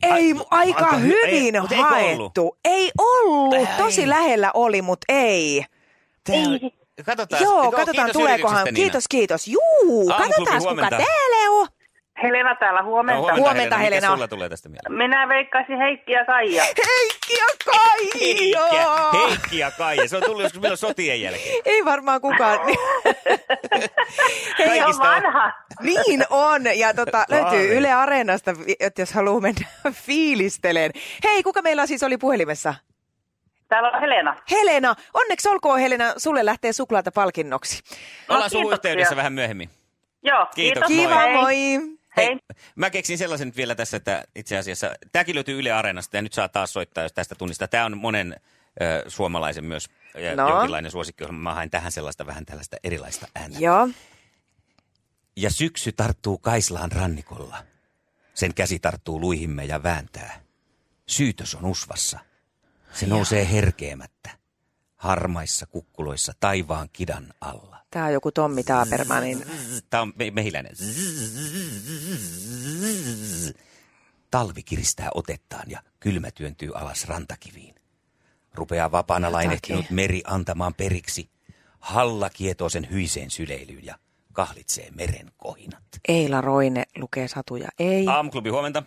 Ei, 0.03 0.33
mu- 0.33 0.47
aika 0.51 0.85
Aika 0.85 0.97
hy- 0.97 1.01
hyvin 1.01 1.55
ei, 1.55 1.77
haettu. 1.81 2.57
Ei 2.65 2.91
ollut. 2.97 3.53
Ei. 3.53 3.67
Tosi 3.77 4.09
lähellä 4.09 4.51
oli, 4.53 4.81
mutta 4.81 5.05
ei. 5.09 5.65
Ei. 6.29 6.71
Katsotaan. 7.05 7.43
Joo, 7.43 7.71
katsotaan 7.71 7.93
kiitos 7.95 8.11
tuleekohan. 8.13 8.67
Kiitos, 8.73 9.07
kiitos. 9.07 9.47
Juu, 9.47 10.07
katsotaan 10.17 10.59
kuka 10.59 10.89
täällä 10.89 11.51
on. 11.51 11.67
Helena 12.23 12.55
täällä, 12.55 12.79
No, 12.79 12.85
huomenta. 12.85 13.19
huomenta, 13.21 13.41
Huomenta, 13.41 13.77
Helena. 13.77 13.95
Helena. 13.95 14.13
Sulla 14.15 14.27
tulee 14.27 14.49
tästä 14.49 14.69
mieleen? 14.69 14.93
Minä 14.93 15.27
veikkaisin 15.29 15.77
Heikki 15.77 16.11
ja 16.11 16.25
Kaija. 16.25 16.63
Heikki 16.63 17.33
ja 17.39 17.45
Kaija. 17.65 18.67
Heikki, 19.13 19.27
Heikki 19.29 19.57
ja 19.57 19.71
Kaija. 19.71 20.07
Se 20.09 20.17
on 20.17 20.23
tullut 20.23 20.43
joskus 20.43 20.61
milloin 20.61 20.77
sotien 20.77 21.21
jälkeen. 21.21 21.61
Ei 21.65 21.85
varmaan 21.85 22.21
kukaan. 22.21 22.59
Hei, 24.59 24.81
on 24.83 24.93
vanha. 24.99 25.51
niin 25.81 26.23
on. 26.29 26.61
Ja 26.75 26.93
tota, 26.93 27.25
löytyy 27.29 27.77
Yle 27.77 27.91
Areenasta, 27.93 28.51
että 28.79 29.01
jos 29.01 29.13
haluaa 29.13 29.41
mennä 29.41 29.67
fiilisteleen. 30.05 30.91
Hei, 31.23 31.43
kuka 31.43 31.61
meillä 31.61 31.85
siis 31.85 32.03
oli 32.03 32.17
puhelimessa? 32.17 32.73
Täällä 33.67 33.89
on 33.89 33.99
Helena. 34.01 34.35
Helena. 34.51 34.95
Onneksi 35.13 35.49
olkoon 35.49 35.79
Helena, 35.79 36.13
sulle 36.17 36.45
lähtee 36.45 36.73
suklaata 36.73 37.11
palkinnoksi. 37.11 37.79
Ollaan 38.29 38.49
sun 38.49 38.61
kiitoksia. 38.61 38.73
yhteydessä 38.75 39.15
vähän 39.15 39.33
myöhemmin. 39.33 39.69
Joo, 40.23 40.47
Kiitos, 40.55 40.83
kiitos. 40.87 41.09
Kiva, 41.09 41.19
Hei. 41.21 41.33
moi. 41.33 41.55
Hei. 42.17 42.37
Mä 42.75 42.89
keksin 42.89 43.17
sellaisen 43.17 43.47
nyt 43.47 43.57
vielä 43.57 43.75
tässä, 43.75 43.97
että 43.97 44.23
itse 44.35 44.57
asiassa 44.57 44.93
tämäkin 45.11 45.35
löytyy 45.35 45.59
Yle 45.59 45.71
Areenasta 45.71 46.17
ja 46.17 46.21
nyt 46.21 46.33
saa 46.33 46.49
taas 46.49 46.73
soittaa, 46.73 47.03
jos 47.03 47.13
tästä 47.13 47.35
tunnistaa. 47.35 47.67
Tämä 47.67 47.85
on 47.85 47.97
monen 47.97 48.35
ö, 48.81 49.09
suomalaisen 49.09 49.65
myös 49.65 49.89
ja 50.17 50.35
No. 50.35 50.49
jonkinlainen 50.49 50.91
suosikkiohjelma. 50.91 51.49
Mä 51.49 51.53
hain 51.55 51.69
tähän 51.69 51.91
sellaista 51.91 52.25
vähän 52.25 52.45
tällaista 52.45 52.77
erilaista 52.83 53.27
ääntä. 53.35 53.59
Joo. 53.59 53.89
Ja 55.35 55.49
syksy 55.49 55.91
tarttuu 55.91 56.37
Kaislaan 56.37 56.91
rannikolla. 56.91 57.63
Sen 58.33 58.53
käsi 58.53 58.79
tarttuu 58.79 59.21
luihimme 59.21 59.65
ja 59.65 59.83
vääntää. 59.83 60.39
Syytös 61.07 61.55
on 61.55 61.65
usvassa. 61.65 62.19
Se 62.93 63.05
nousee 63.07 63.51
herkeämättä. 63.51 64.29
Harmaissa 65.03 65.65
kukkuloissa 65.65 66.33
taivaan 66.39 66.87
kidan 66.93 67.23
alla. 67.41 67.77
Tämä 67.91 68.05
on 68.05 68.13
joku 68.13 68.31
Tommi 68.31 68.63
Taapermanin. 68.63 69.43
Tämä 69.89 70.01
on 70.01 70.13
me- 70.15 70.31
mehiläinen. 70.31 70.71
Talvi 74.31 74.63
kiristää 74.63 75.09
otettaan 75.15 75.63
ja 75.71 75.79
kylmä 75.99 76.31
työntyy 76.31 76.71
alas 76.75 77.07
rantakiviin. 77.09 77.75
Rupeaa 78.53 78.91
vapaana 78.91 79.31
lainehtinut 79.31 79.89
meri 79.89 80.21
antamaan 80.25 80.73
periksi. 80.73 81.29
Halla 81.79 82.29
kietoo 82.29 82.69
sen 82.69 82.87
hyiseen 82.91 83.29
syleilyyn 83.31 83.85
ja 83.85 83.95
kahlitsee 84.33 84.87
meren 84.91 85.31
kohinat. 85.37 85.83
Eila 86.07 86.41
Roine 86.41 86.83
lukee 86.97 87.27
satuja. 87.27 87.67
Ei. 87.79 88.07
Aamuklubi, 88.07 88.49
huomenta. 88.49 88.83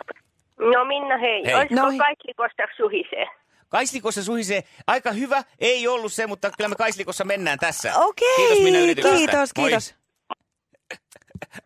No 0.58 0.84
Minna, 0.84 1.18
hei. 1.18 1.42
Hei. 1.46 1.54
Olisiko 1.54 1.74
No 1.82 1.98
kaikki 1.98 2.34
kostaksi 2.36 2.76
suhisee? 2.76 3.26
Kaislikossa 3.68 4.24
suhisee. 4.24 4.64
Aika 4.86 5.12
hyvä, 5.12 5.44
ei 5.58 5.88
ollut 5.88 6.12
se, 6.12 6.26
mutta 6.26 6.50
kyllä 6.56 6.68
me 6.68 6.74
Kaislikossa 6.74 7.24
mennään 7.24 7.58
tässä. 7.58 7.92
Okei, 7.96 8.36
Kiitos 8.36 8.58
minä 8.64 8.78
yrityksestä. 8.78 9.16
kiitos, 9.16 9.50
Moi. 9.58 9.68
kiitos. 9.68 9.94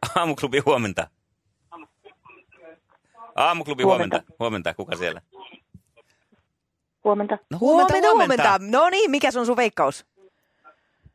Aamuklubi, 0.16 0.58
huomenta. 0.58 1.06
Aamuklubi, 3.36 3.82
Huomenta. 3.82 4.16
huomenta. 4.16 4.34
Huomenta, 4.38 4.74
kuka 4.74 4.96
siellä? 4.96 5.20
Huomenta. 7.04 7.38
No 7.50 7.58
Huomenta, 7.58 7.94
huomenta. 8.12 8.58
No 8.70 8.90
niin, 8.90 9.10
mikä 9.10 9.28
on 9.36 9.46
sun 9.46 9.56
veikkaus? 9.56 10.06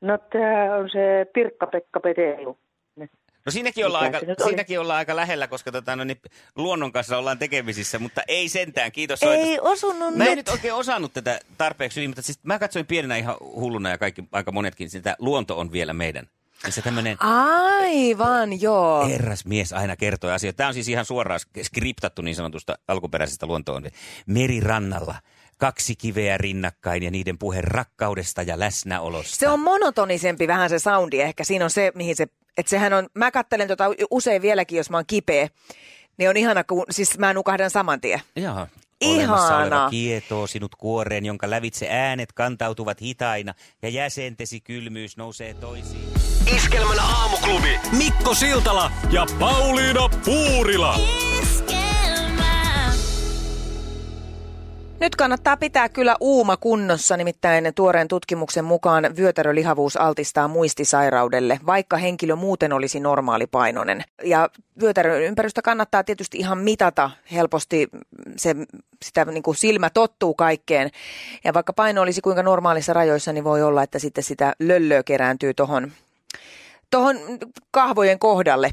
No 0.02 0.18
tämä 0.18 0.76
on 0.76 0.90
se 0.90 1.26
Pirkka-Pekka 1.34 2.00
Petelu. 2.00 2.58
No 3.46 3.52
siinäkin 3.52 3.86
ollaan, 3.86 4.04
aika, 4.04 4.20
siinäkin 4.44 4.80
ollaan 4.80 4.98
aika 4.98 5.16
lähellä, 5.16 5.48
koska 5.48 5.72
tota, 5.72 5.96
no, 5.96 6.04
niin, 6.04 6.22
luonnon 6.56 6.92
kanssa 6.92 7.18
ollaan 7.18 7.38
tekemisissä, 7.40 8.00
mutta 8.00 8.22
ei 8.28 8.50
sentään. 8.50 8.92
Kiitos 8.92 9.24
Ei 9.24 9.60
osunut 9.62 10.16
Mä 10.16 10.24
en 10.24 10.30
nyt. 10.30 10.36
nyt 10.38 10.50
oikein 10.50 10.74
osannut 10.74 11.14
tätä 11.14 11.40
tarpeeksi 11.58 11.96
hyvin, 11.96 12.10
mutta 12.10 12.22
siis 12.22 12.40
mä 12.44 12.60
katsoin 12.60 12.86
pienenä 12.86 13.18
ihan 13.18 13.36
hulluna 13.42 13.90
ja 13.90 13.98
kaikki, 13.98 14.24
aika 14.32 14.52
monetkin, 14.52 14.90
sitä 14.90 15.16
luonto 15.20 15.60
on 15.60 15.72
vielä 15.72 15.94
meidän. 15.94 16.28
Ja 16.66 16.72
se 16.72 16.82
tämmöinen 16.82 17.18
Aivan, 17.24 18.62
joo. 18.62 19.08
herras 19.08 19.46
mies 19.46 19.74
aina 19.74 19.96
kertoo 19.96 20.30
asioita. 20.32 20.58
Tämä 20.58 20.68
on 20.68 20.74
siis 20.74 20.90
ihan 20.90 21.06
suoraan 21.06 21.40
sk- 21.44 21.64
skriptattu 21.64 22.22
niin 22.22 22.36
sanotusta 22.36 22.78
alkuperäisestä 22.88 23.46
luontoon. 23.46 23.84
Merirannalla, 24.26 25.16
kaksi 25.58 25.96
kiveä 25.96 26.38
rinnakkain 26.38 27.04
ja 27.04 27.12
niiden 27.12 27.38
puhe 27.38 27.62
rakkaudesta 27.62 28.42
ja 28.42 28.60
läsnäolosta. 28.60 29.36
Se 29.36 29.48
on 29.50 29.60
monotonisempi 29.60 30.48
vähän 30.48 30.70
se 30.70 30.80
soundi 30.80 31.22
ehkä. 31.22 31.44
Siinä 31.44 31.66
on 31.66 31.72
se, 31.72 31.92
mihin 31.96 32.16
se, 32.16 32.28
että 32.58 32.70
sehän 32.70 32.94
on, 32.94 33.08
mä 33.14 33.32
kattelen 33.32 33.68
tota 33.68 33.86
usein 34.12 34.42
vieläkin, 34.42 34.78
jos 34.78 34.90
mä 34.90 34.98
oon 34.98 35.06
kipeä. 35.08 35.50
Niin 36.18 36.30
on 36.30 36.38
ihana, 36.38 36.64
kun, 36.64 36.86
siis 36.90 37.18
mä 37.18 37.34
nukahdan 37.34 37.70
saman 37.70 38.02
tien. 38.02 38.22
Jaha. 38.36 38.68
Ihanaa. 39.02 39.36
Olemassa 39.36 39.58
oleva 39.58 39.90
kietoo 39.90 40.48
sinut 40.48 40.76
kuoreen, 40.76 41.26
jonka 41.26 41.50
lävitse 41.50 41.88
äänet 41.90 42.34
kantautuvat 42.34 43.02
hitaina 43.02 43.54
ja 43.82 43.90
jäsentesi 43.90 44.62
kylmyys 44.62 45.18
nousee 45.18 45.54
toisiin. 45.54 46.14
Iskelmän 46.56 47.00
aamuklubi 47.00 47.80
Mikko 47.98 48.34
Siltala 48.34 48.92
ja 49.12 49.26
Pauliina 49.40 50.10
Puurila. 50.26 51.00
Nyt 55.00 55.16
kannattaa 55.16 55.58
pitää 55.58 55.90
kyllä 55.90 56.16
uuma 56.20 56.58
kunnossa, 56.58 57.18
nimittäin 57.18 57.72
tuoreen 57.76 58.08
tutkimuksen 58.08 58.66
mukaan 58.66 59.16
vyötärölihavuus 59.18 59.98
altistaa 59.98 60.48
muistisairaudelle, 60.48 61.60
vaikka 61.66 61.98
henkilö 61.98 62.36
muuten 62.36 62.74
olisi 62.74 63.00
normaalipainoinen. 63.00 64.04
Ja 64.24 64.50
vyötärön 64.82 65.22
ympärystä 65.22 65.62
kannattaa 65.62 66.04
tietysti 66.04 66.38
ihan 66.38 66.58
mitata 66.58 67.12
helposti, 67.32 67.88
se, 68.38 68.56
sitä 69.06 69.26
niin 69.26 69.44
kuin 69.44 69.56
silmä 69.56 69.90
tottuu 69.90 70.34
kaikkeen. 70.34 70.90
Ja 71.44 71.54
vaikka 71.54 71.74
paino 71.74 72.02
olisi 72.02 72.22
kuinka 72.22 72.44
normaalissa 72.44 72.94
rajoissa, 72.94 73.34
niin 73.34 73.44
voi 73.44 73.64
olla, 73.64 73.84
että 73.84 74.00
sitten 74.00 74.24
sitä 74.24 74.54
löllöä 74.60 75.04
kerääntyy 75.04 75.54
tuohon 75.54 75.92
tuohon 76.92 77.18
kahvojen 77.72 78.20
kohdalle. 78.20 78.72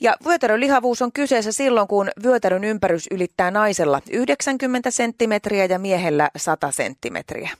Ja 0.00 0.16
vyötärölihavuus 0.26 1.02
on 1.02 1.12
kyseessä 1.12 1.52
silloin, 1.52 1.88
kun 1.88 2.10
vyötärön 2.22 2.64
ympärys 2.64 3.06
ylittää 3.10 3.50
naisella 3.50 4.00
90 4.10 4.90
senttimetriä 4.90 5.64
ja 5.64 5.78
miehellä 5.78 6.30
100 6.36 6.70
senttimetriä. 6.70 7.50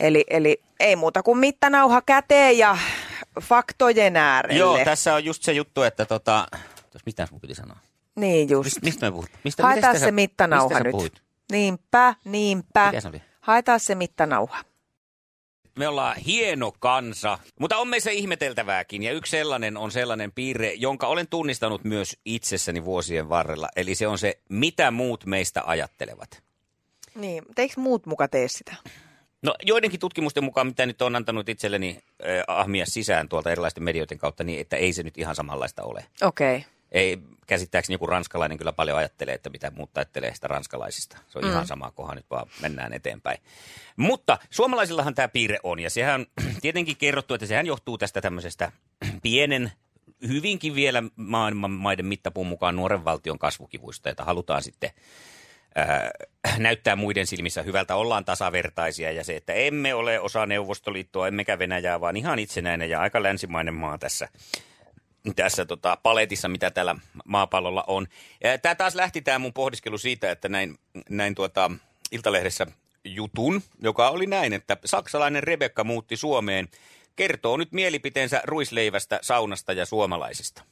Eli, 0.00 0.24
eli 0.30 0.62
ei 0.80 0.96
muuta 0.96 1.22
kuin 1.22 1.38
mittanauha 1.38 2.02
käteen 2.02 2.58
ja 2.58 2.78
faktojen 3.42 4.16
äärelle. 4.16 4.58
Joo, 4.58 4.78
tässä 4.84 5.14
on 5.14 5.24
just 5.24 5.42
se 5.42 5.52
juttu, 5.52 5.82
että 5.82 6.04
tota... 6.04 6.46
Mitä 7.06 7.28
mun 7.30 7.40
piti 7.40 7.54
sanoa? 7.54 7.76
Niin 8.16 8.50
just. 8.50 8.64
Mist, 8.64 8.82
mistä 8.82 9.06
me 9.06 9.12
puhut? 9.12 9.30
Mistä, 9.44 9.62
Haetaan 9.62 9.98
se 9.98 10.04
sä- 10.04 10.12
mittanauha 10.12 10.80
mistä 10.80 10.98
nyt. 11.04 11.22
Niinpä, 11.52 12.14
niinpä. 12.24 12.92
Haetaan 13.40 13.80
se 13.80 13.94
mittanauha. 13.94 14.58
Me 15.78 15.88
ollaan 15.88 16.16
hieno 16.16 16.72
kansa, 16.78 17.38
mutta 17.60 17.76
on 17.76 17.88
meissä 17.88 18.10
ihmeteltävääkin. 18.10 19.02
Ja 19.02 19.12
yksi 19.12 19.30
sellainen 19.30 19.76
on 19.76 19.90
sellainen 19.90 20.32
piirre, 20.32 20.72
jonka 20.72 21.06
olen 21.06 21.26
tunnistanut 21.28 21.84
myös 21.84 22.16
itsessäni 22.24 22.84
vuosien 22.84 23.28
varrella. 23.28 23.68
Eli 23.76 23.94
se 23.94 24.06
on 24.06 24.18
se, 24.18 24.38
mitä 24.48 24.90
muut 24.90 25.26
meistä 25.26 25.62
ajattelevat. 25.66 26.42
Niin, 27.14 27.42
teikö 27.54 27.74
muut 27.80 28.06
muka 28.06 28.28
tee 28.28 28.48
sitä? 28.48 28.76
No 29.42 29.54
joidenkin 29.62 30.00
tutkimusten 30.00 30.44
mukaan, 30.44 30.66
mitä 30.66 30.86
nyt 30.86 31.02
on 31.02 31.16
antanut 31.16 31.48
itselleni 31.48 31.98
äh, 31.98 32.44
ahmia 32.46 32.86
sisään 32.86 33.28
tuolta 33.28 33.50
erilaisten 33.50 33.84
medioiden 33.84 34.18
kautta, 34.18 34.44
niin 34.44 34.60
että 34.60 34.76
ei 34.76 34.92
se 34.92 35.02
nyt 35.02 35.18
ihan 35.18 35.36
samanlaista 35.36 35.82
ole. 35.82 36.04
Okei. 36.22 36.56
Okay. 36.56 36.70
Ei, 36.92 37.18
käsittääkseni 37.46 37.94
joku 37.94 38.06
ranskalainen 38.06 38.58
kyllä 38.58 38.72
paljon 38.72 38.98
ajattelee, 38.98 39.34
että 39.34 39.50
mitä 39.50 39.70
muut 39.70 39.98
ajattelee 39.98 40.34
sitä 40.34 40.48
ranskalaisista. 40.48 41.16
Se 41.28 41.38
on 41.38 41.44
mm. 41.44 41.50
ihan 41.50 41.66
sama, 41.66 41.90
kunhan 41.90 42.16
nyt 42.16 42.30
vaan 42.30 42.46
mennään 42.62 42.92
eteenpäin. 42.92 43.38
Mutta 43.96 44.38
suomalaisillahan 44.50 45.14
tämä 45.14 45.28
piirre 45.28 45.58
on, 45.62 45.80
ja 45.80 45.90
sehän 45.90 46.20
on 46.20 46.26
tietenkin 46.62 46.96
kerrottu, 46.96 47.34
että 47.34 47.46
sehän 47.46 47.66
johtuu 47.66 47.98
tästä 47.98 48.20
tämmöisestä 48.20 48.72
pienen, 49.22 49.72
hyvinkin 50.28 50.74
vielä 50.74 51.02
maailman 51.16 51.70
maiden 51.70 52.06
mittapuun 52.06 52.46
mukaan 52.46 52.76
nuoren 52.76 53.04
valtion 53.04 53.38
kasvukivuista, 53.38 54.10
että 54.10 54.24
halutaan 54.24 54.62
sitten 54.62 54.90
ää, 55.74 56.10
näyttää 56.58 56.96
muiden 56.96 57.26
silmissä 57.26 57.62
hyvältä, 57.62 57.96
ollaan 57.96 58.24
tasavertaisia 58.24 59.12
ja 59.12 59.24
se, 59.24 59.36
että 59.36 59.52
emme 59.52 59.94
ole 59.94 60.20
osa 60.20 60.46
Neuvostoliittoa, 60.46 61.28
emmekä 61.28 61.58
Venäjää, 61.58 62.00
vaan 62.00 62.16
ihan 62.16 62.38
itsenäinen 62.38 62.90
ja 62.90 63.00
aika 63.00 63.22
länsimainen 63.22 63.74
maa 63.74 63.98
tässä 63.98 64.28
tässä 65.36 65.64
tota, 65.64 65.98
paletissa, 66.02 66.48
mitä 66.48 66.70
täällä 66.70 66.96
maapallolla 67.24 67.84
on. 67.86 68.06
Tämä 68.62 68.74
taas 68.74 68.94
lähti 68.94 69.22
tämä 69.22 69.38
mun 69.38 69.52
pohdiskelu 69.52 69.98
siitä, 69.98 70.30
että 70.30 70.48
näin, 70.48 70.78
näin 71.08 71.34
tuota, 71.34 71.70
Iltalehdessä 72.10 72.66
jutun, 73.04 73.62
joka 73.82 74.10
oli 74.10 74.26
näin, 74.26 74.52
että 74.52 74.76
saksalainen 74.84 75.42
Rebekka 75.42 75.84
muutti 75.84 76.16
Suomeen, 76.16 76.68
kertoo 77.16 77.56
nyt 77.56 77.72
mielipiteensä 77.72 78.40
ruisleivästä, 78.44 79.18
saunasta 79.22 79.72
ja 79.72 79.86
suomalaisista. 79.86 80.62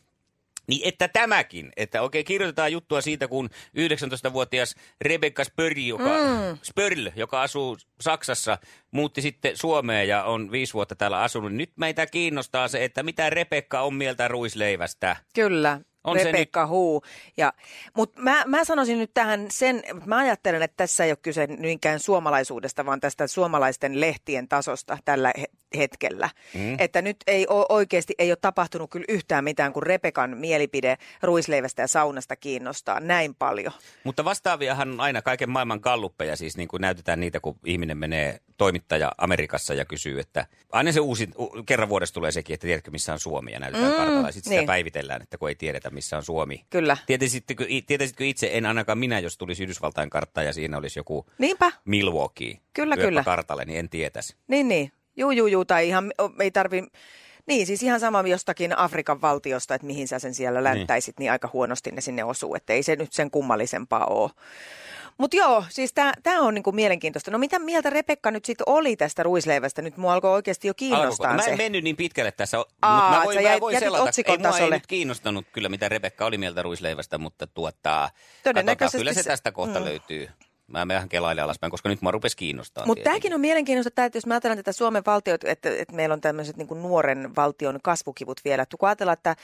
Niin 0.69 0.81
että 0.85 1.09
tämäkin, 1.09 1.71
että 1.77 2.03
oikein 2.03 2.25
kirjoitetaan 2.25 2.73
juttua 2.73 3.01
siitä, 3.01 3.29
kun 3.29 3.51
19-vuotias 3.79 4.75
Rebecca 5.01 5.45
Spörl, 5.45 5.77
joka, 5.77 6.05
mm. 6.05 6.59
Spörl, 6.63 7.09
joka 7.17 7.43
asuu 7.43 7.77
Saksassa, 8.01 8.59
muutti 8.91 9.23
sitten 9.23 9.57
Suomeen 9.57 10.09
ja 10.09 10.25
on 10.25 10.51
viisi 10.51 10.75
vuotta 10.75 10.95
täällä 10.95 11.21
asunut. 11.23 11.53
Nyt 11.53 11.73
meitä 11.77 12.07
kiinnostaa 12.07 12.69
se, 12.69 12.85
että 12.85 13.03
mitä 13.03 13.31
Rebekka 13.31 13.81
on 13.81 13.95
mieltä 13.95 14.29
ruisleivästä. 14.29 15.17
Kyllä, 15.35 15.81
On 16.05 16.19
se 16.19 16.25
Rebekka 16.25 16.67
Huu. 16.67 17.03
Ja, 17.37 17.53
mutta 17.97 18.21
mä, 18.21 18.45
mä 18.47 18.65
sanoisin 18.65 18.99
nyt 18.99 19.11
tähän 19.15 19.47
sen, 19.51 19.83
mä 20.07 20.17
ajattelen, 20.17 20.63
että 20.63 20.77
tässä 20.77 21.05
ei 21.05 21.11
ole 21.11 21.19
kyse 21.23 21.47
niinkään 21.47 22.01
suomalaisuudesta, 22.01 22.87
vaan 22.87 23.01
tästä 23.01 23.27
suomalaisten 23.27 24.01
lehtien 24.01 24.49
tasosta 24.49 24.99
tällä 25.05 25.33
he- 25.41 25.51
hetkellä. 25.77 26.31
Mm. 26.55 26.77
Että 26.79 27.03
nyt 27.03 27.17
ei 27.27 27.47
ole, 27.47 27.67
oikeasti 27.69 28.15
ei 28.19 28.31
ole 28.31 28.39
tapahtunut 28.41 28.91
kyllä 28.91 29.05
yhtään 29.09 29.45
mitään, 29.45 29.73
kun 29.73 29.83
Rebekan 29.83 30.37
mielipide 30.37 30.97
ruisleivästä 31.23 31.83
ja 31.83 31.89
saunasta 31.89 32.37
kiinnostaa 32.37 33.01
näin 33.01 33.35
paljon. 33.35 33.73
Mutta 34.05 34.25
vastaaviahan 34.25 34.91
on 34.91 35.01
aina 35.01 35.23
kaiken 35.23 35.51
maailman 35.51 35.81
galluppeja, 35.83 36.37
siis 36.37 36.57
niin 36.57 36.69
kuin 36.69 36.81
näytetään 36.81 37.21
niitä, 37.21 37.41
kun 37.41 37.59
ihminen 37.65 37.99
menee 37.99 38.41
toimittaja 38.59 39.13
Amerikassa 39.19 39.75
ja 39.75 39.85
kysyy, 39.85 40.21
että 40.21 40.47
aina 40.73 40.93
se 40.93 41.01
uusi, 41.01 41.31
kerran 41.67 41.89
vuodessa 41.89 42.15
tulee 42.15 42.33
sekin, 42.33 42.55
että 42.55 42.67
tiedätkö 42.67 42.91
missä 42.91 43.13
on 43.13 43.19
Suomi 43.19 43.53
ja 43.53 43.59
näytetään 43.59 43.91
mm, 43.91 43.97
kartalla 43.97 44.29
ja 44.29 44.33
sitten 44.33 44.51
niin. 44.51 44.61
sitä 44.61 44.67
päivitellään, 44.67 45.23
että 45.23 45.39
kun 45.39 45.49
ei 45.49 45.55
tiedetä 45.55 45.91
missä 45.91 46.17
on 46.17 46.25
Suomi. 46.25 46.65
Kyllä. 46.71 46.97
Tietäisitkö, 47.07 47.67
tietäisitkö 47.87 48.25
itse, 48.25 48.51
en 48.53 48.67
ainakaan 48.67 48.99
minä, 48.99 49.19
jos 49.19 49.39
tulisi 49.39 49.63
Yhdysvaltain 49.63 50.11
kartta 50.11 50.43
ja 50.43 50.53
siinä 50.53 50.79
olisi 50.79 50.99
joku 50.99 51.27
Niinpä, 51.39 51.73
Milwaukee 51.85 52.59
Kyllä, 52.73 52.97
kyllä. 52.97 53.25
kartalle, 53.25 53.65
niin 53.65 53.79
en 53.79 53.89
tietäisi. 53.89 54.37
niin 54.49 54.69
niin. 54.69 54.93
Juu, 55.17 55.31
juu, 55.31 55.47
juu, 55.47 55.65
tai 55.65 55.89
ihan, 55.89 56.13
ei 56.41 56.51
tarvi, 56.51 56.83
niin 57.49 57.67
siis 57.67 57.83
ihan 57.83 58.01
sama 58.01 58.21
jostakin 58.23 58.79
Afrikan 58.79 59.21
valtiosta, 59.21 59.75
että 59.75 59.87
mihin 59.87 60.09
sä 60.09 60.19
sen 60.19 60.35
siellä 60.35 60.65
länttäisit, 60.65 61.19
niin, 61.19 61.25
niin 61.25 61.33
aika 61.33 61.51
huonosti 61.53 61.91
ne 61.91 62.01
sinne 62.01 62.25
osuu, 62.25 62.55
että 62.55 62.73
ei 62.73 62.83
se 62.83 62.97
nyt 62.97 63.13
sen 63.13 63.31
kummallisempaa 63.31 64.07
ole. 64.07 64.31
Mutta 65.19 65.37
joo, 65.37 65.65
siis 65.69 65.93
tämä 66.23 66.41
on 66.41 66.55
niinku 66.55 66.73
mielenkiintoista. 66.73 67.31
No 67.31 67.39
mitä 67.39 67.59
mieltä 67.59 67.91
Rebekka 67.91 68.31
nyt 68.31 68.45
sitten 68.45 68.65
oli 68.69 68.97
tästä 68.97 69.23
ruisleivästä? 69.23 69.83
Nyt 69.83 69.97
mua 69.97 70.13
alkoi 70.13 70.31
oikeasti 70.31 70.69
jo 70.69 70.75
kiinnostaa 70.75 71.31
se. 71.31 71.37
Mä 71.37 71.53
en 71.53 71.59
mennyt 71.59 71.85
niin 71.85 71.97
pitkälle 71.97 72.33
tässä, 72.33 72.59
mutta 72.59 72.75
Aa, 72.83 73.19
mä 73.19 73.25
voin, 73.25 73.35
sä 73.35 73.43
mä 73.43 73.49
jäit- 73.49 73.61
voin 73.61 73.75
jätit 73.75 73.87
selata. 73.87 74.05
ei, 74.05 74.39
mua 74.39 74.49
ei 74.49 74.53
tasolle. 74.53 74.75
nyt 74.77 74.87
kiinnostanut 74.87 75.47
kyllä, 75.53 75.69
mitä 75.69 75.89
Rebekka 75.89 76.27
oli 76.27 76.39
mieltä 76.39 76.63
ruisleivästä, 76.63 77.19
mutta 77.19 77.47
Todennäköisesti 78.45 78.85
katsotaan, 78.85 79.01
kyllä 79.01 79.13
se 79.13 79.23
se- 79.23 79.31
tästä 79.31 79.53
kohta 79.53 79.79
mm. 79.79 79.85
löytyy. 79.85 80.29
Mä 80.69 80.89
vähän 80.89 81.09
kelailen 81.09 81.45
alaspäin, 81.45 81.71
koska 81.71 81.89
nyt 81.89 82.03
mä 82.03 82.11
rupes 82.11 82.37
kiinnostaa. 82.37 82.87
Mutta 82.87 83.05
tämäkin 83.05 83.35
on 83.35 83.41
mielenkiintoista, 83.41 84.05
että 84.05 84.17
jos 84.17 84.27
me 84.27 84.35
ajatellaan 84.35 84.57
tätä 84.57 84.73
Suomen 84.73 85.03
valtiota, 85.07 85.49
että, 85.49 85.71
että 85.79 85.95
meillä 85.95 86.13
on 86.13 86.21
tämmöiset 86.21 86.57
niin 86.57 86.69
nuoren 86.83 87.37
valtion 87.37 87.79
kasvukivut 87.83 88.41
vielä. 88.45 88.63
Että 88.63 88.77
kun 88.77 88.89
ajatellaan, 88.89 89.19
että 89.19 89.37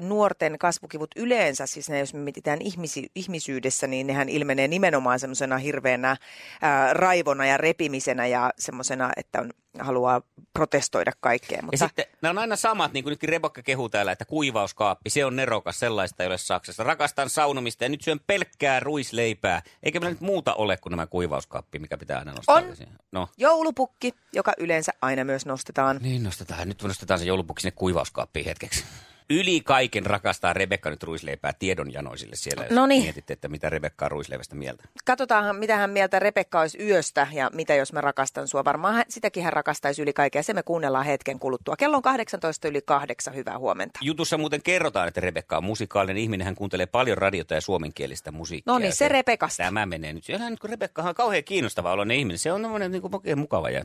nuorten 0.00 0.58
kasvukivut 0.58 1.10
yleensä, 1.16 1.66
siis 1.66 1.90
ne, 1.90 1.98
jos 1.98 2.14
me 2.14 2.20
mietitään 2.20 2.62
ihmisi, 2.62 3.10
ihmisyydessä, 3.14 3.86
niin 3.86 4.06
nehän 4.06 4.28
ilmenee 4.28 4.68
nimenomaan 4.68 5.20
semmoisena 5.20 5.58
hirveänä 5.58 6.16
ää, 6.62 6.94
raivona 6.94 7.46
ja 7.46 7.56
repimisenä 7.56 8.26
ja 8.26 8.50
semmoisena, 8.58 9.10
että 9.16 9.40
on 9.40 9.50
haluaa 9.78 10.22
protestoida 10.52 11.12
kaikkea. 11.20 11.58
Ja 11.58 11.62
Mutta 11.62 11.78
sitten 11.78 12.04
nämä 12.22 12.30
on 12.30 12.38
aina 12.38 12.56
samat, 12.56 12.92
niin 12.92 13.04
kuin 13.04 13.10
nytkin 13.10 13.28
Rebekka 13.28 13.62
kehuu 13.62 13.88
täällä, 13.88 14.12
että 14.12 14.24
kuivauskaappi, 14.24 15.10
se 15.10 15.24
on 15.24 15.36
nerokas, 15.36 15.78
sellaista 15.78 16.22
ei 16.22 16.26
ole 16.26 16.38
Saksassa. 16.38 16.84
Rakastan 16.84 17.30
saunomista 17.30 17.84
ja 17.84 17.88
nyt 17.88 18.02
syön 18.02 18.20
pelkkää 18.26 18.80
ruisleipää. 18.80 19.62
Eikä 19.82 20.00
meillä 20.00 20.12
nyt 20.12 20.20
muuta 20.20 20.54
ole 20.54 20.76
kuin 20.76 20.90
nämä 20.90 21.06
kuivauskaappi, 21.06 21.78
mikä 21.78 21.98
pitää 21.98 22.18
aina 22.18 22.32
nostaa. 22.32 22.56
On. 22.56 22.72
esiin. 22.72 22.88
No, 23.12 23.28
joulupukki, 23.36 24.14
joka 24.32 24.52
yleensä 24.58 24.92
aina 25.02 25.24
myös 25.24 25.46
nostetaan. 25.46 25.98
niin 26.02 26.22
nostetaan. 26.22 26.68
Nyt 26.68 26.82
nostetaan 26.82 27.20
se 27.20 27.26
joulupukki 27.26 27.62
sinne 27.62 27.76
kuivauskaappiin 27.76 28.46
hetkeksi. 28.46 28.84
Yli 29.30 29.60
kaiken 29.60 30.06
rakastaa 30.06 30.52
Rebekka 30.52 30.90
nyt 30.90 31.02
ruisleipää 31.02 31.52
tiedonjanoisille 31.58 32.36
siellä, 32.36 32.64
jos 32.64 32.72
Noniin. 32.72 33.02
mietitte, 33.02 33.32
että 33.32 33.48
mitä 33.48 33.70
Rebekka 33.70 34.04
on 34.04 34.10
ruisleivästä 34.10 34.56
mieltä. 34.56 34.84
Katsotaanhan, 35.04 35.56
mitä 35.56 35.76
hän 35.76 35.90
mieltä 35.90 36.18
Rebekka 36.18 36.60
olisi 36.60 36.78
yöstä 36.82 37.26
ja 37.32 37.50
mitä 37.52 37.74
jos 37.74 37.92
mä 37.92 38.00
rakastan 38.00 38.48
sua. 38.48 38.64
Varmaan 38.64 38.94
hän, 38.94 39.04
sitäkin 39.08 39.44
hän 39.44 39.52
rakastaisi 39.52 40.02
yli 40.02 40.12
kaikkea. 40.12 40.42
Se 40.42 40.54
me 40.54 40.62
kuunnellaan 40.62 41.04
hetken 41.04 41.38
kuluttua. 41.38 41.76
Kello 41.76 41.96
on 41.96 42.02
18 42.02 42.68
yli 42.68 42.82
kahdeksan. 42.82 43.34
Hyvää 43.34 43.58
huomenta. 43.58 43.98
Jutussa 44.02 44.38
muuten 44.38 44.62
kerrotaan, 44.62 45.08
että 45.08 45.20
Rebekka 45.20 45.56
on 45.56 45.64
musikaalinen 45.64 46.16
ihminen. 46.22 46.44
Hän 46.44 46.54
kuuntelee 46.54 46.86
paljon 46.86 47.18
radiota 47.18 47.54
ja 47.54 47.60
suomenkielistä 47.60 48.32
musiikkia. 48.32 48.72
No 48.72 48.78
niin, 48.78 48.92
se 48.92 49.08
Rebekasta. 49.08 49.62
Tämä 49.62 49.86
menee 49.86 50.12
nyt. 50.12 50.24
Rebekka 50.64 51.02
on 51.02 51.14
kauhean 51.14 51.44
kiinnostava 51.44 51.92
oloinen 51.92 52.16
ihminen. 52.16 52.38
Se 52.38 52.52
on 52.52 52.62
niin 52.90 53.02
kuin, 53.02 53.38
mukava. 53.38 53.70
Ja, 53.70 53.84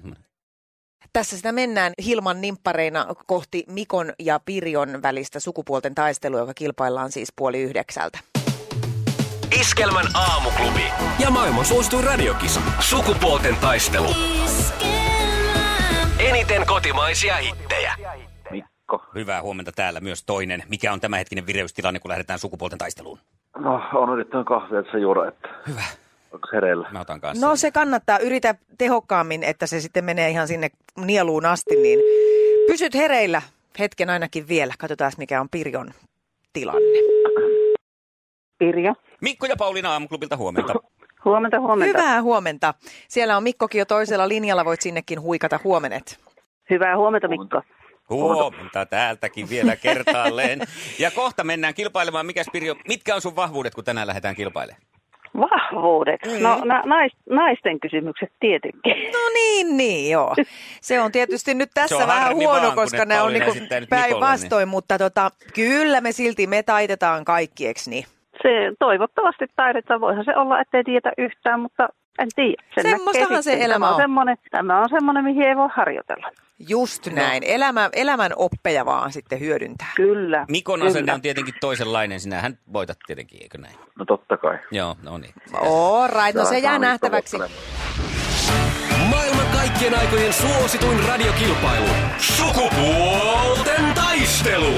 Tässä 1.14 1.38
sitä 1.38 1.52
mennään 1.52 1.94
Hilman 2.06 2.42
nimppareina 2.42 3.06
kohti 3.28 3.64
Mikon 3.68 4.14
ja 4.20 4.40
Pirjon 4.46 5.02
välistä 5.02 5.40
sukupuolten 5.40 5.96
taistelua, 5.96 6.40
joka 6.40 6.54
kilpaillaan 6.54 7.12
siis 7.12 7.34
puoli 7.36 7.62
yhdeksältä. 7.62 8.20
Iskelmän 9.60 10.06
aamuklubi. 10.14 10.84
Ja 11.20 11.32
maailman 11.32 11.66
suosituin 11.66 12.04
radiokisa. 12.04 12.62
Sukupuolten 12.80 13.56
taistelu. 13.56 14.08
Eniten 16.20 16.66
kotimaisia 16.66 17.36
hittejä. 17.36 17.94
Mikko. 18.52 19.06
hyvää 19.16 19.42
huomenta 19.42 19.72
täällä 19.72 20.00
myös 20.00 20.24
toinen. 20.24 20.64
Mikä 20.70 20.94
on 20.94 21.00
tämänhetkinen 21.00 21.48
vireystilanne, 21.48 22.00
kun 22.00 22.10
lähdetään 22.10 22.40
sukupuolten 22.40 22.78
taisteluun? 22.80 23.20
No, 23.58 23.82
on 23.94 24.14
yrittänyt 24.14 24.48
kahvia 24.48 24.84
tässä 24.84 24.98
juoda, 24.98 25.28
että 25.28 25.50
Hyvä. 25.68 25.84
Onko 26.32 26.48
hereillä? 26.54 26.90
Mä 26.92 27.00
otan 27.02 27.22
kanssa. 27.22 27.48
No 27.48 27.56
se 27.56 27.72
kannattaa. 27.72 28.20
Yritä 28.20 28.56
tehokkaammin, 28.78 29.44
että 29.44 29.68
se 29.68 29.80
sitten 29.82 30.06
menee 30.06 30.30
ihan 30.30 30.48
sinne 30.48 30.70
nieluun 31.06 31.46
asti, 31.46 31.76
niin 31.76 32.00
pysyt 32.68 32.94
hereillä 32.96 33.42
hetken 33.80 34.10
ainakin 34.10 34.48
vielä. 34.48 34.74
Katsotaan, 34.80 35.12
mikä 35.18 35.42
on 35.42 35.50
Pirjon 35.50 35.94
tilanne. 36.54 37.00
Pirjo. 38.58 38.94
Mikko 39.22 39.46
ja 39.46 39.56
Pauliina 39.58 39.92
aamuklubilta 39.92 40.38
huomenta. 40.38 40.74
Huomenta, 41.26 41.60
huomenta. 41.60 41.98
Hyvää 41.98 42.22
huomenta. 42.22 42.74
Siellä 43.08 43.38
on 43.38 43.44
Mikkokin 43.44 43.80
jo 43.80 43.86
toisella 43.86 44.28
linjalla, 44.28 44.66
voit 44.66 44.82
sinnekin 44.82 45.22
huikata 45.22 45.60
huomenet. 45.64 46.20
Hyvää 46.70 46.98
huomenta, 46.98 47.28
Mikko. 47.28 47.62
Huomenta 48.10 48.86
täältäkin 48.86 49.50
vielä 49.50 49.76
kertaalleen. 49.76 50.60
Ja 51.00 51.12
kohta 51.12 51.44
mennään 51.44 51.74
kilpailemaan. 51.74 52.26
Mikäs 52.26 52.48
Pirjo, 52.52 52.76
mitkä 52.88 53.16
on 53.16 53.22
sun 53.22 53.36
vahvuudet, 53.36 53.76
kun 53.76 53.84
tänään 53.84 54.08
lähdetään 54.08 54.36
kilpailemaan? 54.36 54.89
Vahvuudet. 55.38 56.20
No 56.42 56.62
na, 56.66 56.82
nais, 56.86 57.12
naisten 57.30 57.80
kysymykset 57.80 58.32
tietenkin. 58.40 59.12
No 59.14 59.20
niin, 59.34 59.78
niin 59.78 60.12
joo. 60.12 60.36
Se 60.82 61.02
on 61.02 61.12
tietysti 61.12 61.54
nyt 61.54 61.70
tässä 61.74 62.08
vähän 62.08 62.24
harmi 62.24 62.46
huono, 62.46 62.62
vaan, 62.62 62.76
koska 62.76 63.06
ne 63.06 63.22
on 63.22 63.34
niinku 63.34 63.52
päinvastoin, 63.90 64.68
mutta 64.68 64.98
tota, 64.98 65.32
kyllä 65.54 66.02
me 66.02 66.12
silti, 66.12 66.48
me 66.48 66.64
taitetaan 66.64 67.26
kaikki, 67.26 67.68
eks 67.68 67.88
niin? 67.88 68.06
Se 68.42 68.50
toivottavasti 68.80 69.46
taidetaan. 69.56 70.02
Voihan 70.02 70.26
se 70.26 70.36
olla, 70.36 70.62
ettei 70.62 70.84
tietä 70.84 71.12
yhtään, 71.18 71.60
mutta 71.60 71.90
en 72.20 72.28
tiedä. 72.36 72.64
Sen 72.76 72.92
Semmoistahan 72.92 73.44
se 73.44 73.58
elämä 73.62 73.90
on. 73.90 74.02
Semmoinen, 74.02 74.38
tämä 74.52 74.80
on 74.82 74.90
semmoinen, 74.90 75.24
mihin 75.24 75.44
ei 75.44 75.56
voi 75.56 75.70
harjoitella. 75.74 76.32
Just 76.68 77.08
näin. 77.08 77.44
Elämä, 77.44 77.90
elämän 77.94 78.32
oppeja 78.36 78.86
vaan 78.86 79.12
sitten 79.12 79.40
hyödyntää. 79.40 79.92
Kyllä. 79.96 80.46
Mikon 80.50 80.80
kyllä. 80.80 80.90
asenne 80.90 81.14
on 81.14 81.22
tietenkin 81.22 81.54
toisenlainen. 81.62 82.20
Sinähän 82.20 82.58
voitat 82.74 82.98
tietenkin, 83.08 83.42
eikö 83.42 83.58
näin? 83.58 83.76
No 83.96 84.06
totta 84.06 84.38
kai. 84.38 84.60
Joo, 84.72 84.96
no 85.04 85.18
niin. 85.18 85.34
All 85.54 86.08
right, 86.08 86.36
no 86.36 86.46
se 86.46 86.60
jää 86.60 86.80
nähtäväksi. 86.80 87.38
Maailman 89.10 89.46
kaikkien 89.54 90.00
aikojen 90.00 90.34
suosituin 90.34 91.04
radiokilpailu. 91.04 91.88
Sukupuolten 92.18 93.94
taistelu. 93.96 94.74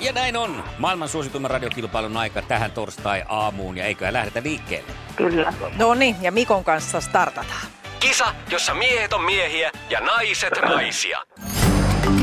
Ja 0.00 0.12
näin 0.12 0.36
on. 0.36 0.64
Maailman 0.78 1.08
suosituimman 1.08 1.50
radiokilpailun 1.50 2.16
aika 2.16 2.42
tähän 2.42 2.70
torstai-aamuun. 2.70 3.76
Ja 3.76 3.84
eiköhän 3.84 4.14
lähdetä 4.14 4.42
liikkeelle. 4.42 4.92
Kyllä. 5.16 5.52
No 5.78 5.94
niin, 5.94 6.16
ja 6.22 6.32
Mikon 6.32 6.64
kanssa 6.64 7.00
startataan. 7.00 7.66
Kisa, 8.02 8.34
jossa 8.50 8.74
miehet 8.74 9.12
on 9.12 9.24
miehiä 9.24 9.70
ja 9.90 10.00
naiset 10.00 10.52
naisia. 10.62 11.18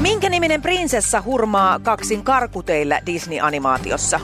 Minkä 0.02 0.30
niminen 0.30 0.62
prinsessa 0.62 1.22
hurmaa 1.26 1.80
kaksin 1.80 2.24
karkuteillä 2.24 3.02
Disney-animaatiossa? 3.06 4.20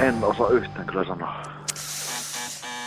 En 0.00 0.24
osaa 0.24 0.48
yhtään 0.48 0.86
kyllä 0.86 1.04
sanoa. 1.04 1.42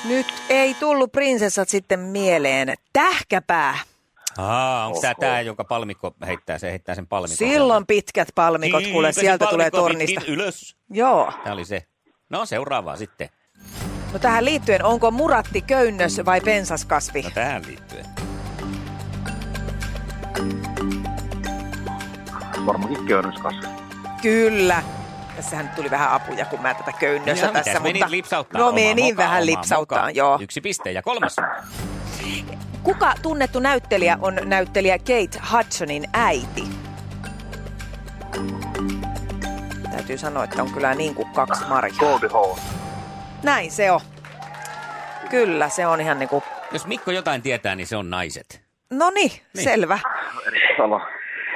Nyt 0.05 0.27
ei 0.49 0.73
tullut 0.73 1.11
prinsessat 1.11 1.69
sitten 1.69 1.99
mieleen. 1.99 2.73
Tähkäpää. 2.93 3.77
Aa, 4.37 4.85
onko 4.85 5.01
tämä 5.01 5.13
tämä, 5.19 5.41
jonka 5.41 5.63
palmikko 5.63 6.15
heittää, 6.27 6.57
se 6.57 6.71
heittää 6.71 6.95
sen 6.95 7.07
palmikon? 7.07 7.37
Silloin 7.37 7.85
pitkät 7.85 8.27
palmikot, 8.35 8.83
kuule, 8.91 9.07
Kiipesin 9.07 9.21
sieltä 9.21 9.45
tulee 9.45 9.71
tornista. 9.71 10.21
ylös. 10.27 10.75
Joo. 10.89 11.33
Tämä 11.43 11.53
oli 11.53 11.65
se. 11.65 11.87
No 12.29 12.45
seuraavaa 12.45 12.97
sitten. 12.97 13.29
No 14.13 14.19
tähän 14.19 14.45
liittyen, 14.45 14.83
onko 14.85 15.11
muratti 15.11 15.61
köynnös 15.61 16.21
vai 16.25 16.41
pensaskasvi? 16.41 17.21
No 17.21 17.29
tähän 17.33 17.61
liittyen. 17.67 18.05
Varmaankin 22.65 23.05
köynnöskasvi. 23.07 23.67
Kyllä. 24.21 24.83
Tässähän 25.35 25.69
tuli 25.75 25.91
vähän 25.91 26.11
apuja, 26.11 26.45
kun 26.45 26.61
mä 26.61 26.73
tätä 26.73 26.91
köynnössä 26.91 27.45
Ja 27.45 27.51
tässä. 27.51 27.69
mitäs 27.79 27.83
menit 27.83 28.09
lipsauttaa? 28.09 28.61
No 28.61 28.71
menin 28.71 29.05
moka, 29.05 29.17
vähän 29.17 29.45
lipsauttaa, 29.45 30.09
joo. 30.11 30.37
Yksi 30.41 30.61
piste 30.61 30.91
ja 30.91 31.01
kolmas. 31.01 31.35
Kuka 32.83 33.13
tunnettu 33.21 33.59
näyttelijä 33.59 34.17
on 34.21 34.39
näyttelijä 34.45 34.97
Kate 34.97 35.39
Hudsonin 35.51 36.09
äiti? 36.13 36.63
Täytyy 40.05 40.17
sanoa, 40.17 40.43
että 40.43 40.63
on 40.63 40.71
kyllä 40.71 40.95
niin 40.95 41.15
kuin 41.15 41.29
kaksi 41.29 41.65
marjaa. 41.65 41.97
Goldie. 41.99 42.63
Näin 43.43 43.71
se 43.71 43.91
on. 43.91 43.99
Kyllä, 45.29 45.69
se 45.69 45.87
on 45.87 46.01
ihan 46.01 46.19
niin 46.19 46.29
kuin... 46.29 46.43
Jos 46.71 46.85
Mikko 46.85 47.11
jotain 47.11 47.41
tietää, 47.41 47.75
niin 47.75 47.87
se 47.87 47.95
on 47.95 48.09
naiset. 48.09 48.61
No 48.89 49.09
niin, 49.09 49.31
selvä. 49.63 49.99
Sala. 50.77 51.07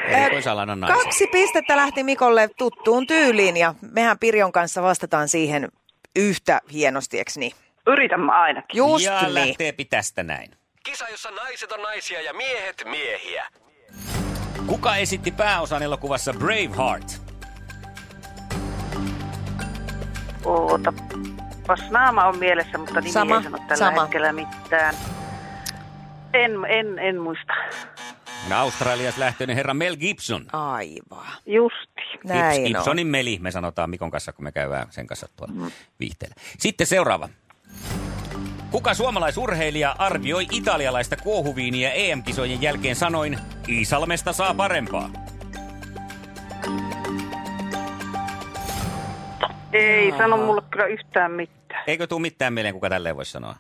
Erikoisalan 0.08 0.70
on 0.70 0.80
naiset. 0.80 1.04
Kaksi 1.04 1.28
pistettä 1.28 1.78
lähti 1.78 2.04
Mikolle 2.04 2.50
tuttuun 2.58 3.08
tyyliin 3.08 3.58
ja 3.58 3.74
mehän 3.92 4.20
Pirjon 4.20 4.52
kanssa 4.52 4.82
vastataan 4.82 5.28
siihen 5.28 5.70
yhtä 6.16 6.62
hienosti, 6.74 7.20
eks 7.20 7.38
niin? 7.38 7.52
Yritämme 7.88 8.32
ainakin. 8.32 8.78
Just 8.78 9.06
ja 9.06 9.22
niin. 9.22 9.34
lähtee 9.34 9.74
tästä 9.90 10.24
näin. 10.24 10.52
Kisa, 10.84 11.06
jossa 11.10 11.32
naiset 11.32 11.72
on 11.72 11.82
naisia 11.82 12.22
ja 12.22 12.34
miehet 12.34 12.84
miehiä. 12.86 13.46
Kuka 14.68 14.96
esitti 14.96 15.32
pääosan 15.32 15.84
elokuvassa 15.84 16.34
Braveheart? 16.34 17.29
Oota. 20.46 20.94
Pas 21.68 21.80
naama 21.90 22.26
on 22.26 22.38
mielessä, 22.38 22.78
mutta 22.78 23.02
nimi 23.02 23.12
Sama, 23.12 23.38
ei 23.38 23.44
sano 23.44 23.58
tällä 23.58 23.76
sama. 23.76 24.02
hetkellä 24.02 24.34
mitään. 24.34 24.96
En, 26.34 26.52
en, 26.70 27.00
en 27.00 27.22
muista. 27.22 27.54
No, 28.50 28.56
Australiasta 28.58 29.20
lähtöinen 29.20 29.56
herra 29.56 29.74
Mel 29.74 29.96
Gibson. 29.98 30.46
Aivan. 30.54 31.26
Justi. 31.46 32.02
Näin 32.24 32.62
on. 32.62 32.68
Gibsonin 32.68 33.08
meli, 33.08 33.38
me 33.42 33.52
sanotaan 33.52 33.90
Mikon 33.90 34.12
kanssa, 34.12 34.34
kun 34.34 34.44
me 34.44 34.52
käydään 34.52 34.88
sen 34.90 35.08
kanssa 35.08 35.28
tuolla 35.36 35.72
viihteellä. 36.00 36.36
Sitten 36.60 36.88
seuraava. 36.88 37.30
Kuka 38.72 38.94
suomalaisurheilija 38.94 39.96
arvioi 39.98 40.48
italialaista 40.52 41.16
kuohuviiniä 41.18 41.92
EM-kisojen 41.92 42.62
jälkeen 42.62 42.96
sanoin, 42.96 43.40
Iisalmesta 43.70 44.34
saa 44.34 44.54
parempaa? 44.54 45.10
Ei 49.74 50.12
sano 50.18 50.38
mulle 50.38 50.62
kyllä 50.72 50.86
yhtään 50.86 51.32
mitään. 51.32 51.84
Eikö 51.88 52.08
tuu 52.08 52.20
mitään 52.20 52.54
mieleen, 52.54 52.74
kuka 52.74 52.90
tälleen 52.90 53.16
voisi 53.16 53.32
sanoa? 53.32 53.56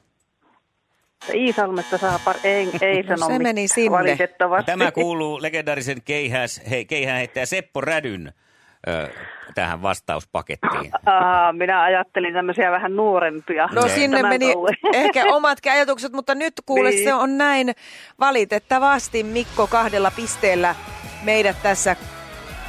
Iisalmesta 1.34 1.98
saa 1.98 2.20
par... 2.26 2.36
Ei, 2.44 2.70
ei 2.82 3.02
No 3.02 3.08
sano 3.08 3.18
se 3.18 3.26
mitään. 3.26 3.42
meni 3.42 3.68
sinne. 3.68 3.98
Valitettavasti. 3.98 4.72
Tämä 4.72 4.92
kuuluu 4.92 5.42
legendaarisen 5.42 6.02
keihäs, 6.06 6.62
he, 6.70 6.86
keihään 6.86 7.18
heittäjä 7.18 7.46
Seppo 7.46 7.82
Rädyn 7.82 8.34
ö, 8.88 9.10
tähän 9.56 9.82
vastauspakettiin. 9.82 10.92
Aa, 11.06 11.54
minä 11.54 11.82
ajattelin 11.82 12.34
tämmöisiä 12.34 12.72
vähän 12.72 12.96
nuorempia. 12.96 13.70
No 13.72 13.82
Ne. 13.82 13.90
sinne 13.90 14.18
Tämän 14.18 14.30
meni 14.34 14.46
touhuun. 14.54 14.70
ehkä 14.94 15.24
omatkin 15.26 15.72
ajatukset, 15.72 16.14
mutta 16.14 16.36
nyt 16.36 16.54
kuule 16.66 16.90
Niin. 16.90 17.04
se 17.04 17.14
on 17.14 17.38
näin 17.38 17.72
valitettavasti 18.20 19.24
Mikko 19.24 19.68
kahdella 19.68 20.12
pisteellä 20.16 20.76
meidät 21.24 21.58
tässä 21.64 21.96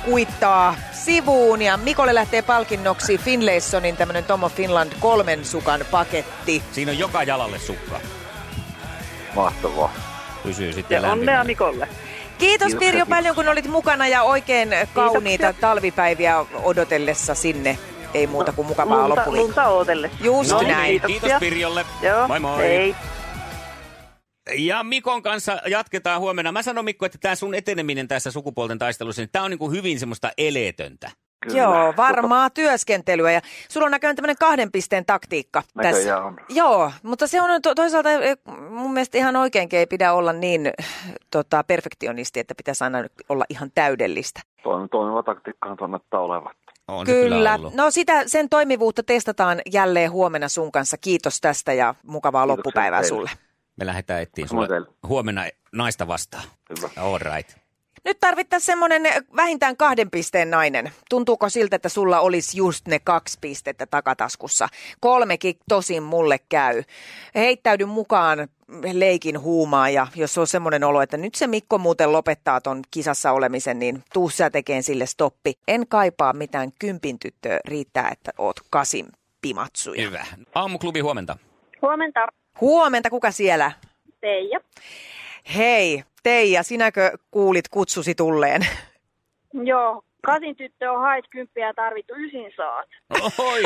kuittaa 0.05 0.75
sivuun 0.93 1.63
ja 1.63 1.77
Mikolle 1.77 2.15
lähtee 2.15 2.43
palkinnoksi 2.43 3.19
Finlaysonin 3.19 3.97
tämmönen 3.97 4.25
Tomo 4.25 4.49
Finland 4.49 4.93
kolmen 5.01 5.45
sukan 5.45 5.81
paketti. 5.91 6.63
Siinä 6.73 6.91
on 6.93 6.99
joka 6.99 7.23
jalalle 7.23 7.59
sukka. 7.59 8.01
Mahtavaa. 9.35 9.93
Pysyy 10.43 10.73
sitten 10.73 11.03
Ja 11.03 11.13
onnea. 11.13 11.45
Mikolle. 11.45 11.89
Kiitos 12.39 12.67
Kiitos, 12.67 12.79
Pirjo 12.89 13.07
paljon 13.07 13.35
kun 13.35 13.49
olit 13.49 13.67
mukana 13.69 14.09
ja 14.09 14.23
oikein 14.23 14.69
kauniita 14.95 15.43
Kiitoksia. 15.47 15.61
talvipäiviä 15.61 16.45
odotellessa 16.63 17.35
sinne. 17.35 17.79
Ei 18.15 18.27
muuta 18.27 18.53
kuin 18.53 18.67
mukavaa 18.67 18.99
lunta, 18.99 19.09
loppuviikkoa. 19.17 19.47
lunta 19.47 19.69
ootellessa. 19.69 20.17
Just 20.21 20.51
No 20.51 20.59
niin, 20.59 20.69
näin. 20.71 20.89
kiitoksia. 20.91 21.21
Kiitos 21.21 21.41
Pirjolle. 21.41 21.85
Joo, 22.03 22.29
Moi 22.29 22.41
moi. 22.41 22.59
hei. 22.59 22.97
Ja 24.59 24.83
Mikon 24.83 25.23
kanssa 25.23 25.59
jatketaan 25.67 26.21
huomenna. 26.21 26.53
Mä 26.53 26.63
sanon 26.63 26.85
Mikko, 26.85 27.07
että 27.07 27.19
tämä 27.21 27.35
sun 27.35 27.55
eteneminen 27.55 28.09
tässä 28.09 28.31
sukupuolten 28.31 28.79
taistelussa, 28.79 29.23
niin 29.23 29.29
tämä 29.33 29.45
on 29.45 29.51
niin 29.51 29.71
hyvin 29.73 29.99
semmoista 30.01 30.31
eleetöntä. 30.39 31.11
Kyllä. 31.43 31.59
Joo, 31.59 31.95
varmaa 31.97 32.51
työskentelyä 32.51 33.33
ja 33.33 33.41
sulla 33.69 33.85
on 33.85 33.91
näköjään 33.91 34.17
tämmöinen 34.17 34.37
kahden 34.41 34.73
pisteen 34.73 35.07
taktiikka 35.07 35.63
Näköjään 35.75 35.97
tässä. 35.97 36.19
on. 36.19 36.37
Joo, 36.49 36.93
mutta 37.03 37.27
se 37.27 37.43
on 37.43 37.63
to- 37.63 37.75
toisaalta 37.75 38.13
eh, 38.13 38.37
mun 38.71 38.93
mielestä 38.93 39.19
ihan 39.19 39.37
oikeinkin 39.37 39.79
ei 39.79 39.87
pidä 39.87 40.13
olla 40.13 40.33
niin 40.33 40.73
tota, 41.31 41.65
perfektionisti, 41.65 42.41
että 42.41 42.55
pitäisi 42.55 42.85
aina 42.85 42.99
olla 43.29 43.45
ihan 43.49 43.71
täydellistä. 43.75 44.41
Toimi, 44.63 44.89
toimiva 44.89 45.23
taktiikkahan 45.23 45.77
tunnettaa 45.77 46.21
olevat. 46.21 46.57
On 46.89 47.07
Kyllä. 47.07 47.55
ollut. 47.55 47.75
No 47.75 47.91
sitä, 47.91 48.23
sen 48.27 48.49
toimivuutta 48.49 49.03
testataan 49.03 49.61
jälleen 49.73 50.11
huomenna 50.11 50.49
sun 50.49 50.73
kanssa. 50.73 50.97
Kiitos 50.99 51.41
tästä 51.41 51.73
ja 51.73 51.95
mukavaa 52.07 52.43
Kiitoksia 52.47 52.57
loppupäivää 52.57 53.01
teille. 53.03 53.09
sulle. 53.17 53.31
Me 53.81 53.87
lähdetään 53.87 54.23
etsiin 54.23 54.49
sulle 54.49 54.69
huomenna 55.09 55.45
naista 55.73 56.09
vastaan. 56.09 56.45
Hyvä. 56.71 56.91
All 56.97 57.19
right. 57.19 57.61
Nyt 58.05 58.21
tarvittaisiin 58.21 58.67
semmoinen 58.67 59.03
vähintään 59.37 59.77
kahden 59.77 60.11
pisteen 60.11 60.51
nainen. 60.51 60.93
Tuntuuko 61.11 61.49
siltä, 61.49 61.77
että 61.77 61.89
sulla 61.89 62.21
olisi 62.21 62.59
just 62.59 62.89
ne 62.89 62.99
kaksi 62.99 63.39
pistettä 63.41 63.87
takataskussa? 63.87 64.69
Kolmekin 65.01 65.55
tosin 65.69 66.03
mulle 66.03 66.39
käy. 66.49 66.83
Heittäydy 67.35 67.85
mukaan 67.85 68.49
leikin 68.93 69.41
huumaa 69.41 69.89
ja 69.91 70.07
jos 70.17 70.39
on 70.39 70.47
semmoinen 70.47 70.85
olo, 70.85 71.03
että 71.03 71.17
nyt 71.17 71.35
se 71.35 71.47
Mikko 71.47 71.79
muuten 71.79 72.13
lopettaa 72.13 72.61
ton 72.61 72.83
kisassa 72.91 73.33
olemisen, 73.33 73.79
niin 73.79 74.05
tuu 74.13 74.31
sä 74.31 74.51
tekeen 74.51 74.83
sille 74.83 75.07
stoppi. 75.07 75.53
En 75.69 75.89
kaipaa 75.89 76.33
mitään 76.33 76.73
kympin 76.79 77.19
tyttöä, 77.19 77.59
riittää, 77.65 78.09
että 78.13 78.31
oot 78.39 78.61
kasin 78.71 79.07
pimatsuja. 79.43 80.03
Hyvä. 80.03 80.27
Aamuklubi 80.55 81.01
huomenta. 81.01 81.37
Huomenta, 81.83 82.29
Huomenta, 82.61 83.11
kuka 83.11 83.31
siellä? 83.31 83.73
Teija. 84.21 84.61
Hei, 85.57 86.05
Teija, 86.23 86.63
sinäkö 86.63 87.19
kuulit 87.31 87.69
kutsusi 87.69 88.15
tulleen? 88.15 88.67
Joo, 89.53 90.03
kasin 90.27 90.57
tyttö 90.57 90.93
on 90.93 91.01
hait 91.03 91.25
kymppiä 91.31 91.67
ja 91.67 91.75
tarvittu 91.75 92.15
ysin 92.17 92.53
saat. 92.57 92.89
Oi, 93.39 93.63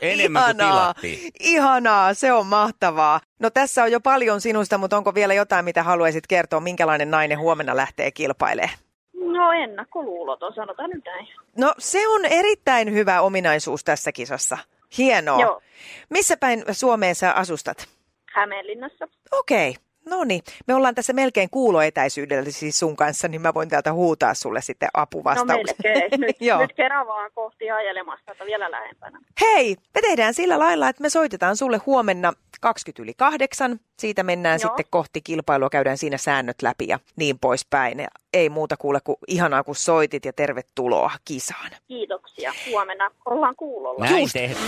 enemmän 0.00 0.44
kuin 0.44 0.56
tilattiin. 0.56 1.32
Ihanaa, 1.40 2.14
se 2.14 2.32
on 2.32 2.46
mahtavaa. 2.46 3.20
No 3.38 3.50
tässä 3.50 3.82
on 3.82 3.92
jo 3.92 4.00
paljon 4.00 4.40
sinusta, 4.40 4.78
mutta 4.78 4.96
onko 4.96 5.14
vielä 5.14 5.34
jotain, 5.34 5.64
mitä 5.64 5.82
haluaisit 5.82 6.26
kertoa, 6.26 6.60
minkälainen 6.60 7.10
nainen 7.10 7.38
huomenna 7.38 7.76
lähtee 7.76 8.10
kilpailemaan? 8.10 8.78
No 9.14 9.52
ennakkoluuloton, 9.52 10.54
sanotaan 10.54 10.90
nyt 10.90 11.04
näin. 11.04 11.28
No 11.58 11.74
se 11.78 12.08
on 12.08 12.24
erittäin 12.24 12.92
hyvä 12.92 13.20
ominaisuus 13.20 13.84
tässä 13.84 14.12
kisassa. 14.12 14.58
Hienoa. 14.98 15.40
Joo, 15.40 15.62
Missä 16.10 16.36
päin 16.36 16.64
Suomeen 16.72 17.14
sä 17.14 17.32
asustat? 17.32 17.88
Hämeenlinnassa. 18.34 19.08
Okei, 19.32 19.74
no 20.08 20.24
niin. 20.24 20.40
Me 20.66 20.74
ollaan 20.74 20.94
tässä 20.94 21.12
melkein 21.12 21.50
kuuloetäisyydellä 21.50 22.50
siis 22.50 22.78
sun 22.78 22.96
kanssa, 22.96 23.28
niin 23.28 23.40
mä 23.40 23.54
voin 23.54 23.68
täältä 23.68 23.92
huutaa 23.92 24.34
sulle 24.34 24.60
sitten 24.62 24.88
No 24.94 25.00
apuvastauksen. 25.02 25.76
melkein. 25.84 26.20
Nyt, 26.20 26.36
Joo. 26.48 26.58
nyt 26.60 26.72
Keravaa 26.72 27.30
kohti 27.30 27.70
ajelemassa, 27.70 28.32
että 28.32 28.44
vielä 28.46 28.70
lähempänä. 28.70 29.18
Hei, 29.40 29.76
me 29.94 30.00
tehdään 30.00 30.34
sillä 30.34 30.58
lailla, 30.58 30.88
että 30.88 31.02
me 31.02 31.10
soitetaan 31.10 31.56
sulle 31.56 31.80
huomenna 31.86 32.32
20 32.60 33.02
yli 33.02 33.14
kahdeksan. 33.16 33.80
Siitä 33.98 34.22
mennään 34.22 34.60
Joo. 34.62 34.68
sitten 34.68 34.86
kohti 34.90 35.20
kilpailua, 35.22 35.70
käydään 35.70 35.98
siinä 35.98 36.16
säännöt 36.18 36.62
läpi 36.62 36.88
ja 36.88 36.98
niin 37.16 37.38
poispäin. 37.38 38.00
Ja 38.00 38.08
ei 38.32 38.48
muuta 38.48 38.76
kuule 38.76 38.98
kuin 39.04 39.16
ihanaa, 39.28 39.64
kun 39.64 39.74
soitit 39.76 40.24
ja 40.24 40.32
tervetuloa 40.32 41.10
kisaan. 41.24 41.70
Kiitoksia. 41.88 42.52
Huomenna 42.70 43.10
ollaan 43.24 43.56
kuulolla. 43.56 44.04
Näin 44.04 44.20
Just. 44.22 44.32
tehdään. 44.32 44.64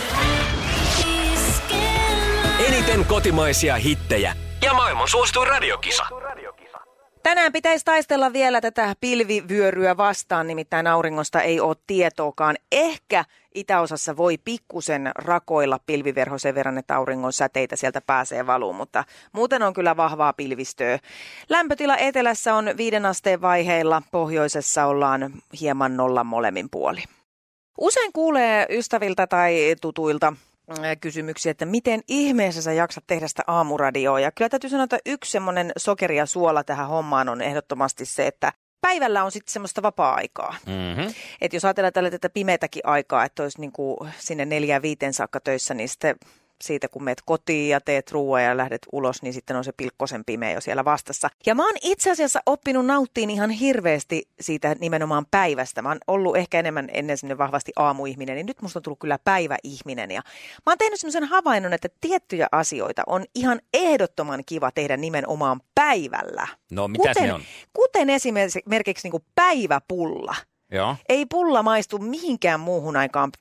Eniten 2.65 3.05
kotimaisia 3.05 3.75
hittejä 3.75 4.33
ja 4.63 4.73
maailman 4.73 5.07
suosituin 5.07 5.47
radiokisa. 5.47 6.03
Tänään 7.23 7.51
pitäisi 7.51 7.85
taistella 7.85 8.33
vielä 8.33 8.61
tätä 8.61 8.95
pilvivyöryä 9.01 9.97
vastaan, 9.97 10.47
nimittäin 10.47 10.87
auringosta 10.87 11.41
ei 11.41 11.59
ole 11.59 11.75
tietoakaan. 11.87 12.55
Ehkä 12.71 13.25
itäosassa 13.55 14.17
voi 14.17 14.37
pikkusen 14.37 15.11
rakoilla 15.15 15.79
pilviverho 15.85 16.37
sen 16.37 16.55
verran, 16.55 16.77
että 16.77 16.95
auringon 16.95 17.33
säteitä 17.33 17.75
sieltä 17.75 18.01
pääsee 18.01 18.47
valuun, 18.47 18.75
mutta 18.75 19.03
muuten 19.31 19.63
on 19.63 19.73
kyllä 19.73 19.97
vahvaa 19.97 20.33
pilvistöä. 20.33 20.99
Lämpötila 21.49 21.97
etelässä 21.97 22.55
on 22.55 22.69
viiden 22.77 23.05
asteen 23.05 23.41
vaiheilla, 23.41 24.01
pohjoisessa 24.11 24.85
ollaan 24.85 25.31
hieman 25.61 25.97
nolla 25.97 26.23
molemmin 26.23 26.69
puoli. 26.69 27.03
Usein 27.77 28.13
kuulee 28.13 28.65
ystäviltä 28.69 29.27
tai 29.27 29.75
tutuilta 29.81 30.33
kysymyksiä, 31.01 31.51
että 31.51 31.65
miten 31.65 32.01
ihmeessä 32.07 32.61
sä 32.61 32.73
jaksat 32.73 33.03
tehdä 33.07 33.27
sitä 33.27 33.43
aamuradioa. 33.47 34.19
Ja 34.19 34.31
kyllä 34.31 34.49
täytyy 34.49 34.69
sanoa, 34.69 34.83
että 34.83 34.99
yksi 35.05 35.31
semmoinen 35.31 35.71
sokeri 35.77 36.17
ja 36.17 36.25
suola 36.25 36.63
tähän 36.63 36.87
hommaan 36.87 37.29
on 37.29 37.41
ehdottomasti 37.41 38.05
se, 38.05 38.27
että 38.27 38.53
päivällä 38.81 39.23
on 39.23 39.31
sitten 39.31 39.53
semmoista 39.53 39.81
vapaa-aikaa. 39.81 40.55
Mm-hmm. 40.65 41.13
Et 41.41 41.53
jos 41.53 41.65
ajatellaan 41.65 41.93
tällä 41.93 42.11
tätä 42.11 42.29
pimeätäkin 42.29 42.81
aikaa, 42.85 43.25
että 43.25 43.43
olisi 43.43 43.59
niinku 43.59 44.07
sinne 44.17 44.45
neljään 44.45 44.81
viiteen 44.81 45.13
saakka 45.13 45.39
töissä, 45.39 45.73
niin 45.73 45.89
sitten 45.89 46.15
siitä 46.63 46.87
kun 46.87 47.03
meet 47.03 47.21
kotiin 47.25 47.69
ja 47.69 47.81
teet 47.81 48.11
ruoaa 48.11 48.41
ja 48.41 48.57
lähdet 48.57 48.81
ulos, 48.91 49.21
niin 49.21 49.33
sitten 49.33 49.55
on 49.55 49.63
se 49.63 49.71
pilkkosen 49.71 50.25
pimeä 50.25 50.51
jo 50.51 50.61
siellä 50.61 50.85
vastassa. 50.85 51.29
Ja 51.45 51.55
mä 51.55 51.65
oon 51.65 51.75
itse 51.81 52.11
asiassa 52.11 52.39
oppinut 52.45 52.85
nauttiin 52.85 53.29
ihan 53.29 53.49
hirveästi 53.49 54.29
siitä 54.39 54.75
nimenomaan 54.79 55.25
päivästä. 55.31 55.81
Mä 55.81 55.89
oon 55.89 55.97
ollut 56.07 56.37
ehkä 56.37 56.59
enemmän 56.59 56.89
ennen 56.93 57.17
sinne 57.17 57.37
vahvasti 57.37 57.71
aamuihminen, 57.75 58.35
niin 58.35 58.45
nyt 58.45 58.61
musta 58.61 58.79
on 58.79 58.83
tullut 58.83 58.99
kyllä 58.99 59.19
päiväihminen. 59.23 60.11
Ja 60.11 60.21
mä 60.65 60.71
oon 60.71 60.77
tehnyt 60.77 60.99
semmoisen 60.99 61.23
havainnon, 61.23 61.73
että 61.73 61.87
tiettyjä 62.01 62.47
asioita 62.51 63.03
on 63.07 63.25
ihan 63.35 63.59
ehdottoman 63.73 64.43
kiva 64.45 64.71
tehdä 64.71 64.97
nimenomaan 64.97 65.61
päivällä. 65.75 66.47
No, 66.71 66.89
kuten, 66.97 67.23
ne 67.23 67.33
on? 67.33 67.41
Kuten 67.73 68.09
esimerkiksi 68.09 69.03
niin 69.03 69.11
kuin 69.11 69.23
päiväpulla. 69.35 70.35
Joo. 70.71 70.95
Ei 71.09 71.25
pulla 71.25 71.63
maistu 71.63 71.99
mihinkään 71.99 72.59
muuhun 72.59 72.97
aikaan 72.97 73.31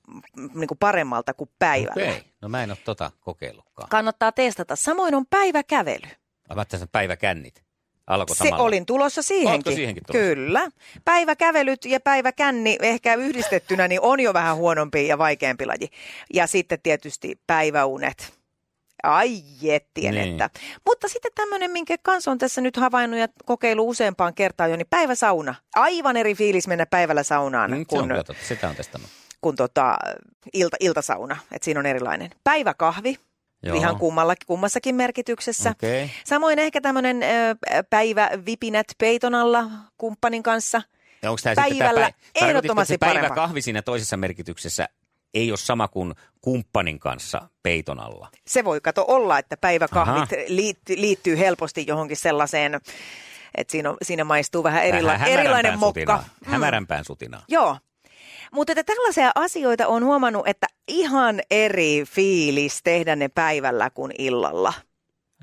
niin 0.55 0.69
kuin 0.69 0.79
paremmalta 0.79 1.35
kuin 1.35 1.51
päivällä. 1.59 1.93
Okei. 1.93 2.23
No 2.47 2.51
mä 2.51 2.63
en 2.63 2.71
ole 2.71 2.79
tota 2.85 3.11
kokeillutkaan. 3.21 3.89
Kannattaa 3.89 4.33
testata. 4.33 4.77
Samoin 4.77 5.15
on 5.15 5.27
päiväkävely. 5.31 6.07
Mä 6.49 6.55
ajattelin 6.57 6.89
päiväkännit. 6.93 7.63
Alko 8.07 8.35
Se 8.35 8.39
samalla? 8.39 8.65
olin 8.65 8.87
tulossa 8.87 9.23
siihenkin. 9.23 9.75
Siihenkin 9.75 10.03
tulossa? 10.07 10.27
Kyllä. 10.35 10.71
Päiväkävelyt 11.05 11.85
ja 11.85 12.01
päiväkänni 12.01 12.79
ehkä 12.83 13.15
yhdistettynä 13.15 13.89
niin 13.89 14.01
on 14.01 14.21
jo 14.21 14.35
vähän 14.35 14.57
huonompi 14.57 15.07
ja 15.07 15.19
vaikeampi 15.19 15.67
laji. 15.67 15.89
Ja 16.35 16.47
sitten 16.47 16.81
tietysti 16.83 17.41
päiväunet. 17.47 18.33
Ai 19.03 19.43
jettien, 19.63 20.15
Niin. 20.15 20.31
että. 20.33 20.51
Mutta 20.87 21.09
sitten 21.09 21.33
tämmöinen, 21.35 21.71
minkä 21.71 21.97
kanssa 22.03 22.31
on 22.31 22.39
tässä 22.39 22.61
nyt 22.61 22.77
havainnut 22.77 23.21
ja 23.21 23.29
kokeilu 23.45 23.89
useampaan 23.89 24.35
kertaan 24.35 24.71
jo, 24.71 24.77
niin 24.77 24.87
päiväsauna. 24.91 25.55
Aivan 25.77 26.17
eri 26.17 26.35
fiilis 26.35 26.67
mennä 26.69 26.87
päivällä 26.87 27.23
saunaan 27.23 27.71
Mm, 27.71 27.79
se 27.79 27.85
kuin 27.85 28.13
on. 28.13 28.25
Sitä 28.49 28.69
on 28.69 28.77
testannut. 28.77 29.11
Kuin 29.41 29.57
tota, 29.57 29.97
ilta, 30.53 30.77
iltasauna, 30.81 31.37
että 31.53 31.65
siinä 31.65 31.81
on 31.81 31.87
erilainen. 31.87 32.31
Päiväkahvi, 32.45 33.17
Joo. 33.63 33.77
ihan 33.77 33.99
kummalla, 33.99 34.35
kummassakin 34.47 34.95
merkityksessä. 34.95 35.71
Okay. 35.71 36.09
Samoin 36.25 36.59
ehkä 36.59 36.81
tämmöinen 36.81 37.21
päivävipinät 37.91 38.87
peiton 38.99 39.35
alla 39.35 39.65
kumppanin 39.99 40.43
kanssa. 40.43 40.83
Ja 41.23 41.31
onko 41.31 41.41
tämä 41.43 41.55
Päivällä 41.55 42.11
tämä 42.35 42.49
ehdottomasti 42.49 42.99
päivä 42.99 43.31
kahvi 43.31 43.63
siinä 43.63 43.83
toisessa 43.83 44.17
merkityksessä 44.17 44.89
ei 45.35 45.51
ole 45.51 45.57
sama 45.57 45.89
kuin 45.89 46.15
kumppanin 46.41 46.99
kanssa 46.99 47.49
peiton 47.63 48.01
alla? 48.01 48.29
Se 48.47 48.65
voi 48.65 48.81
kato 48.81 49.05
olla, 49.09 49.39
että 49.39 49.57
päiväkahvit 49.57 50.33
Aha. 50.33 50.43
liittyy, 50.47 50.97
liittyy 51.01 51.39
helposti 51.39 51.85
johonkin 51.87 52.17
sellaiseen, 52.17 52.75
että 53.55 53.71
siinä, 53.71 53.91
on, 53.91 53.97
siinä 54.03 54.25
maistuu 54.25 54.63
vähän 54.63 54.83
erila- 54.85 55.27
erilainen 55.27 55.79
mokka. 55.79 55.89
sutinaa. 55.89 56.25
Hämärämpään 56.45 57.05
sutinaa. 57.05 57.43
Joo. 57.49 57.79
Mutta 58.57 58.73
että 58.73 58.85
tällaisia 58.85 59.31
asioita 59.35 59.87
on 59.87 60.05
huomannut, 60.05 60.49
että 60.49 60.67
ihan 60.89 61.41
eri 61.51 62.05
fiilis 62.07 62.81
tehdä 62.85 63.17
ne 63.17 63.29
päivällä 63.29 63.91
kuin 63.91 64.13
illalla. 64.19 64.73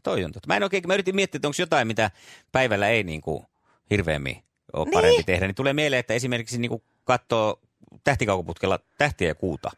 Toi 0.04 0.23
on 0.23 0.32
totta. 0.32 0.47
Mä 0.47 0.56
en 0.56 0.63
oikein, 0.63 0.84
mä 0.88 0.93
yritin 0.93 1.15
miettiä, 1.15 1.38
että 1.38 1.47
onko 1.47 1.56
jotain, 1.60 1.88
mitä 1.88 2.12
päivällä 2.52 2.89
ei 2.89 3.04
niin 3.04 3.21
kuin 3.21 3.43
hirveämmin 3.89 4.43
ole 4.73 4.86
Niin. 4.86 4.93
parempi 4.93 5.23
tehdä. 5.23 5.47
Niin 5.47 5.56
tulee 5.56 5.73
mieleen, 5.73 5.99
että 5.99 6.13
esimerkiksi 6.13 6.58
niin 6.58 6.69
kuin 6.69 6.84
katsoo 7.04 7.60
tähtikaukoputkella 8.04 8.80
tähtiä 8.97 9.28
ja 9.28 9.36
kuuta. 9.36 9.71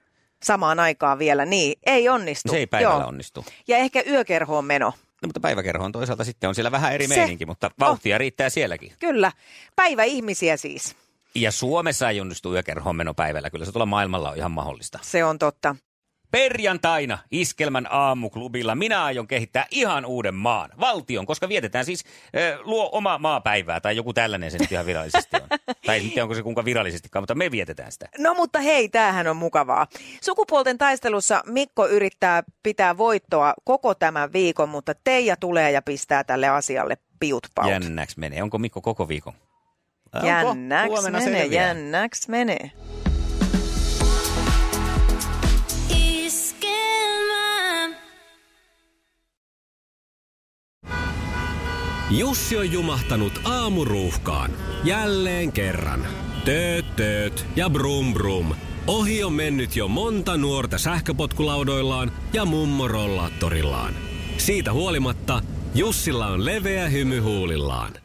Samaan 0.43 0.79
aikaan 0.79 1.19
vielä, 1.19 1.45
niin 1.45 1.79
ei 1.85 2.09
onnistu. 2.09 2.51
Se 2.51 2.57
ei 2.57 2.67
päivällä 2.67 2.99
Joo. 2.99 3.07
onnistu. 3.07 3.45
Ja 3.67 3.77
ehkä 3.77 4.03
yökerhoon 4.09 4.65
meno. 4.65 4.85
No, 5.21 5.27
mutta 5.27 5.39
päiväkerho 5.39 5.85
on 5.85 5.91
toisaalta 5.91 6.23
sitten 6.23 6.47
on 6.47 6.55
siellä 6.55 6.71
vähän 6.71 6.93
eri 6.93 7.07
Se- 7.07 7.15
meininki, 7.15 7.45
mutta 7.45 7.71
vauhtia 7.79 8.17
riittää 8.17 8.49
sielläkin. 8.49 8.93
Kyllä, 8.99 9.31
päiväihmisiä 9.75 10.57
siis. 10.57 10.95
Ja 11.35 11.51
Suomessa 11.51 12.09
ei 12.09 12.21
onnistu 12.21 12.53
yökerhoon 12.53 12.95
meno 12.95 13.13
päivällä. 13.13 13.49
Kyllä 13.49 13.65
se 13.65 13.71
tuolla 13.71 13.85
maailmalla 13.85 14.29
on 14.29 14.37
ihan 14.37 14.51
mahdollista. 14.51 14.99
Se 15.01 15.23
on 15.23 15.39
totta. 15.39 15.75
Perjantaina 16.31 17.17
Iskelmän 17.31 17.87
aamuklubilla 17.89 18.75
minä 18.75 19.03
aion 19.03 19.27
kehittää 19.27 19.65
ihan 19.71 20.05
uuden 20.05 20.35
maan, 20.35 20.69
valtion, 20.79 21.25
koska 21.25 21.49
vietetään 21.49 21.85
siis 21.85 22.03
äh, 22.05 22.59
luo 22.63 22.89
oma 22.91 23.17
maapäivää 23.17 23.79
tai 23.79 23.95
joku 23.95 24.13
tällainen 24.13 24.51
se 24.51 24.57
nyt 24.57 24.71
ihan 24.71 24.85
virallisesti 24.85 25.35
on. 25.35 25.47
tai 25.85 25.97
en 25.97 26.09
tiedä, 26.09 26.23
onko 26.23 26.35
se 26.35 26.43
kuinka 26.43 26.65
virallisestikaan, 26.65 27.23
mutta 27.23 27.35
me 27.35 27.51
vietetään 27.51 27.91
sitä. 27.91 28.09
No 28.17 28.33
mutta 28.33 28.59
hei, 28.59 28.89
tämähän 28.89 29.27
on 29.27 29.37
mukavaa. 29.37 29.87
Sukupuolten 30.21 30.77
taistelussa 30.77 31.41
Mikko 31.45 31.87
yrittää 31.87 32.43
pitää 32.63 32.97
voittoa 32.97 33.53
koko 33.63 33.95
tämän 33.95 34.33
viikon, 34.33 34.69
mutta 34.69 34.93
Teija 35.03 35.37
tulee 35.37 35.71
ja 35.71 35.81
pistää 35.81 36.23
tälle 36.23 36.47
asialle 36.47 36.97
piut 37.19 37.47
paut. 37.55 37.71
Jännäks 37.71 38.17
menee. 38.17 38.43
Onko 38.43 38.57
Mikko 38.57 38.81
koko 38.81 39.07
viikon? 39.07 39.33
Jännäks 40.23 41.09
menee, 41.11 41.45
jännäks 41.45 42.27
menee. 42.27 42.71
Jussi 52.09 52.57
on 52.57 52.71
jumahtanut 52.71 53.41
aamuruuhkaan. 53.45 54.51
Jälleen 54.83 55.51
kerran. 55.51 56.07
Tööt, 56.45 56.95
tööt 56.95 57.45
ja 57.55 57.69
brum 57.69 58.13
brum. 58.13 58.55
Ohi 58.87 59.23
on 59.23 59.33
mennyt 59.33 59.75
jo 59.75 59.87
monta 59.87 60.37
nuorta 60.37 60.77
sähköpotkulaudoillaan 60.77 62.11
ja 62.33 62.45
mummorollaattorillaan. 62.45 63.93
Siitä 64.37 64.73
huolimatta 64.73 65.41
Jussilla 65.75 66.27
on 66.27 66.45
leveä 66.45 66.89
hymy 66.89 67.19
huulillaan. 67.19 68.04